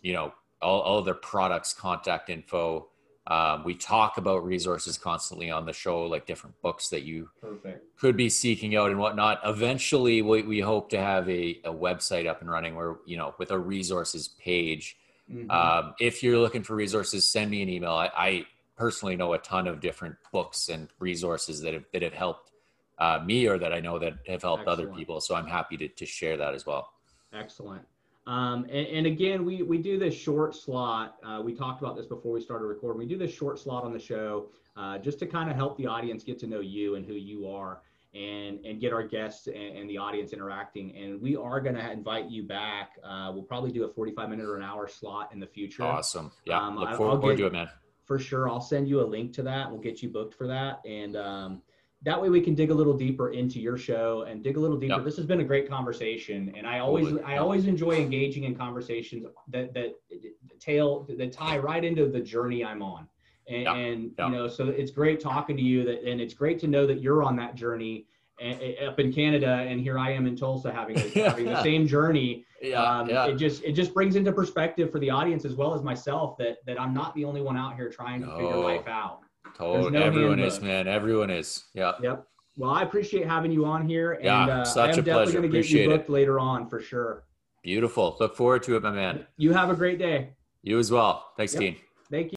you 0.00 0.14
know, 0.14 0.32
all, 0.62 0.80
all 0.80 0.98
of 0.98 1.04
their 1.04 1.14
products, 1.14 1.74
contact 1.74 2.30
info. 2.30 2.88
Um, 3.28 3.64
we 3.64 3.74
talk 3.74 4.18
about 4.18 4.44
resources 4.44 4.96
constantly 4.96 5.50
on 5.50 5.66
the 5.66 5.72
show, 5.72 6.04
like 6.04 6.26
different 6.26 6.60
books 6.62 6.88
that 6.90 7.02
you 7.02 7.28
Perfect. 7.40 7.98
could 7.98 8.16
be 8.16 8.28
seeking 8.28 8.76
out 8.76 8.90
and 8.90 9.00
whatnot. 9.00 9.40
Eventually, 9.44 10.22
we, 10.22 10.42
we 10.42 10.60
hope 10.60 10.90
to 10.90 11.00
have 11.00 11.28
a, 11.28 11.60
a 11.64 11.72
website 11.72 12.28
up 12.28 12.40
and 12.40 12.48
running 12.48 12.76
where, 12.76 12.98
you 13.04 13.16
know, 13.16 13.34
with 13.38 13.50
a 13.50 13.58
resources 13.58 14.28
page. 14.28 14.96
Mm-hmm. 15.28 15.50
Um, 15.50 15.94
if 15.98 16.22
you're 16.22 16.38
looking 16.38 16.62
for 16.62 16.76
resources, 16.76 17.28
send 17.28 17.50
me 17.50 17.62
an 17.62 17.68
email. 17.68 17.92
I, 17.92 18.10
I 18.16 18.46
personally 18.76 19.16
know 19.16 19.32
a 19.32 19.38
ton 19.38 19.66
of 19.66 19.80
different 19.80 20.14
books 20.32 20.68
and 20.68 20.88
resources 21.00 21.62
that 21.62 21.74
have, 21.74 21.84
that 21.92 22.02
have 22.02 22.12
helped 22.12 22.52
uh, 22.98 23.20
me 23.24 23.48
or 23.48 23.58
that 23.58 23.72
I 23.72 23.80
know 23.80 23.98
that 23.98 24.18
have 24.28 24.42
helped 24.42 24.68
Excellent. 24.68 24.68
other 24.68 24.94
people. 24.94 25.20
So 25.20 25.34
I'm 25.34 25.46
happy 25.46 25.76
to, 25.78 25.88
to 25.88 26.06
share 26.06 26.36
that 26.36 26.54
as 26.54 26.64
well. 26.64 26.92
Excellent. 27.32 27.82
Um, 28.26 28.64
and, 28.64 28.86
and, 28.88 29.06
again, 29.06 29.44
we, 29.44 29.62
we 29.62 29.78
do 29.78 29.98
this 29.98 30.14
short 30.14 30.56
slot. 30.56 31.16
Uh, 31.24 31.40
we 31.44 31.54
talked 31.54 31.80
about 31.80 31.96
this 31.96 32.06
before 32.06 32.32
we 32.32 32.40
started 32.40 32.66
recording. 32.66 32.98
We 32.98 33.06
do 33.06 33.16
this 33.16 33.32
short 33.32 33.58
slot 33.58 33.84
on 33.84 33.92
the 33.92 34.00
show 34.00 34.48
uh, 34.76 34.98
just 34.98 35.20
to 35.20 35.26
kind 35.26 35.48
of 35.48 35.54
help 35.54 35.76
the 35.78 35.86
audience 35.86 36.24
get 36.24 36.38
to 36.40 36.48
know 36.48 36.58
you 36.58 36.96
and 36.96 37.06
who 37.06 37.14
you 37.14 37.48
are 37.48 37.82
and, 38.14 38.64
and 38.64 38.80
get 38.80 38.92
our 38.92 39.04
guests 39.04 39.46
and, 39.46 39.78
and 39.78 39.88
the 39.88 39.96
audience 39.96 40.32
interacting. 40.32 40.96
And 40.96 41.20
we 41.20 41.36
are 41.36 41.60
going 41.60 41.76
to 41.76 41.90
invite 41.92 42.28
you 42.28 42.42
back. 42.42 42.98
Uh, 43.04 43.30
we'll 43.32 43.44
probably 43.44 43.70
do 43.70 43.84
a 43.84 43.88
45 43.88 44.28
minute 44.28 44.44
or 44.44 44.56
an 44.56 44.62
hour 44.64 44.88
slot 44.88 45.30
in 45.32 45.38
the 45.38 45.46
future. 45.46 45.84
Awesome. 45.84 46.32
Yeah. 46.44 46.60
Um, 46.60 46.76
Look 46.76 46.96
forward, 46.96 47.20
forward 47.20 47.36
to 47.36 47.46
it, 47.46 47.52
man 47.52 47.68
for 48.06 48.18
sure. 48.18 48.48
I'll 48.48 48.60
send 48.60 48.88
you 48.88 49.00
a 49.00 49.06
link 49.06 49.32
to 49.34 49.42
that. 49.42 49.70
We'll 49.70 49.80
get 49.80 50.02
you 50.02 50.08
booked 50.08 50.34
for 50.34 50.46
that. 50.46 50.80
And 50.86 51.16
um, 51.16 51.62
that 52.02 52.20
way 52.20 52.28
we 52.28 52.40
can 52.40 52.54
dig 52.54 52.70
a 52.70 52.74
little 52.74 52.96
deeper 52.96 53.30
into 53.30 53.58
your 53.58 53.76
show 53.76 54.26
and 54.28 54.42
dig 54.42 54.56
a 54.56 54.60
little 54.60 54.76
deeper. 54.76 54.96
Yep. 54.96 55.04
This 55.04 55.16
has 55.16 55.26
been 55.26 55.40
a 55.40 55.44
great 55.44 55.68
conversation. 55.68 56.52
And 56.56 56.66
I 56.66 56.78
always. 56.78 57.14
I 57.24 57.38
always 57.38 57.66
enjoy 57.66 57.92
engaging 57.92 58.44
in 58.44 58.54
conversations 58.54 59.26
that, 59.48 59.74
that 59.74 59.94
tail, 60.60 61.06
that 61.16 61.32
tie 61.32 61.58
right 61.58 61.84
into 61.84 62.06
the 62.08 62.20
journey 62.20 62.64
I'm 62.64 62.82
on. 62.82 63.08
And, 63.48 63.62
yep. 63.62 63.76
and 63.76 64.02
yep. 64.18 64.28
you 64.28 64.34
know, 64.34 64.48
so 64.48 64.68
it's 64.68 64.90
great 64.90 65.20
talking 65.20 65.56
to 65.56 65.62
you 65.62 65.84
that, 65.84 66.02
and 66.02 66.20
it's 66.20 66.34
great 66.34 66.58
to 66.60 66.66
know 66.66 66.86
that 66.86 67.00
you're 67.00 67.22
on 67.22 67.36
that 67.36 67.54
journey 67.54 68.06
up 68.84 69.00
in 69.00 69.12
Canada, 69.12 69.64
and 69.66 69.80
here 69.80 69.98
I 69.98 70.10
am 70.10 70.26
in 70.26 70.36
Tulsa 70.36 70.72
having, 70.72 70.96
having 71.14 71.46
the 71.46 71.62
same 71.62 71.86
journey. 71.86 72.44
Yeah, 72.60 72.82
um, 72.82 73.08
yeah. 73.08 73.26
It 73.26 73.36
just 73.36 73.62
it 73.64 73.72
just 73.72 73.94
brings 73.94 74.16
into 74.16 74.32
perspective 74.32 74.90
for 74.90 74.98
the 74.98 75.10
audience 75.10 75.44
as 75.44 75.54
well 75.54 75.74
as 75.74 75.82
myself 75.82 76.36
that 76.38 76.58
that 76.66 76.80
I'm 76.80 76.94
not 76.94 77.14
the 77.14 77.24
only 77.24 77.40
one 77.40 77.56
out 77.56 77.76
here 77.76 77.90
trying 77.90 78.20
to 78.20 78.26
no. 78.26 78.36
figure 78.36 78.56
life 78.56 78.88
out. 78.88 79.20
Totally, 79.56 79.90
no 79.92 80.02
everyone 80.02 80.38
is, 80.38 80.60
man. 80.60 80.86
Everyone 80.86 81.30
is. 81.30 81.64
Yeah. 81.72 81.92
Yep. 82.02 82.26
Well, 82.58 82.70
I 82.70 82.82
appreciate 82.82 83.26
having 83.26 83.52
you 83.52 83.64
on 83.64 83.88
here, 83.88 84.12
and 84.12 84.24
yeah, 84.24 84.46
uh, 84.46 84.64
such 84.64 84.90
I 84.90 84.92
am 84.92 84.98
a 84.98 85.02
definitely 85.02 85.32
going 85.32 85.42
to 85.44 85.48
get 85.48 85.70
you 85.70 85.88
booked 85.88 86.08
it. 86.08 86.12
later 86.12 86.38
on 86.38 86.68
for 86.68 86.80
sure. 86.80 87.24
Beautiful. 87.62 88.16
Look 88.20 88.36
forward 88.36 88.62
to 88.64 88.76
it, 88.76 88.82
my 88.82 88.90
man. 88.90 89.26
You 89.38 89.52
have 89.52 89.70
a 89.70 89.74
great 89.74 89.98
day. 89.98 90.34
You 90.62 90.78
as 90.78 90.90
well. 90.90 91.32
Thanks, 91.36 91.54
yep. 91.54 91.60
Dean. 91.60 91.76
Thank 92.10 92.32
you. 92.32 92.36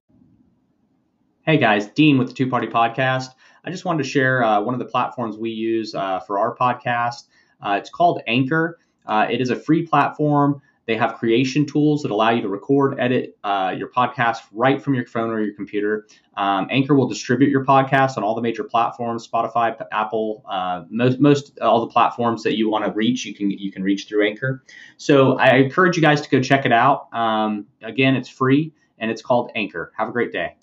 Hey 1.41 1.57
guys, 1.57 1.87
Dean 1.87 2.17
with 2.17 2.29
the 2.29 2.33
Two 2.33 2.49
Party 2.49 2.67
Podcast. 2.67 3.29
I 3.65 3.71
just 3.71 3.83
wanted 3.83 4.03
to 4.03 4.09
share 4.09 4.43
uh, 4.43 4.61
one 4.61 4.73
of 4.73 4.79
the 4.79 4.85
platforms 4.85 5.37
we 5.37 5.49
use 5.49 5.93
uh, 5.95 6.19
for 6.21 6.39
our 6.39 6.55
podcast. 6.55 7.27
Uh, 7.61 7.77
it's 7.79 7.89
called 7.89 8.21
Anchor. 8.27 8.79
Uh, 9.05 9.27
it 9.29 9.41
is 9.41 9.49
a 9.49 9.55
free 9.55 9.85
platform 9.85 10.61
They 10.89 10.95
have 10.95 11.19
creation 11.19 11.67
tools 11.67 12.01
that 12.01 12.09
allow 12.09 12.31
you 12.31 12.41
to 12.41 12.49
record, 12.49 12.99
edit 12.99 13.37
uh, 13.43 13.75
your 13.77 13.89
podcast 13.89 14.39
right 14.51 14.81
from 14.81 14.95
your 14.95 15.05
phone 15.05 15.29
or 15.29 15.39
your 15.39 15.53
computer. 15.53 16.07
Um, 16.35 16.67
Anchor 16.71 16.95
will 16.95 17.07
distribute 17.07 17.51
your 17.51 17.63
podcast 17.63 18.17
on 18.17 18.23
all 18.23 18.33
the 18.33 18.41
major 18.41 18.63
platforms: 18.63 19.27
Spotify, 19.27 19.79
Apple, 19.91 20.43
uh, 20.49 20.85
most 20.89 21.19
most 21.19 21.59
all 21.59 21.81
the 21.81 21.91
platforms 21.93 22.41
that 22.41 22.57
you 22.57 22.71
want 22.71 22.85
to 22.85 22.91
reach. 22.91 23.23
You 23.23 23.35
can 23.35 23.51
you 23.51 23.71
can 23.71 23.83
reach 23.83 24.07
through 24.07 24.25
Anchor. 24.25 24.63
So 24.97 25.37
I 25.37 25.57
encourage 25.57 25.95
you 25.95 26.01
guys 26.01 26.21
to 26.21 26.29
go 26.29 26.41
check 26.41 26.65
it 26.65 26.71
out. 26.71 27.13
Um, 27.13 27.67
again, 27.83 28.15
it's 28.15 28.29
free 28.29 28.73
and 28.97 29.11
it's 29.11 29.21
called 29.21 29.51
Anchor. 29.53 29.93
Have 29.95 30.09
a 30.09 30.11
great 30.11 30.31
day. 30.31 30.55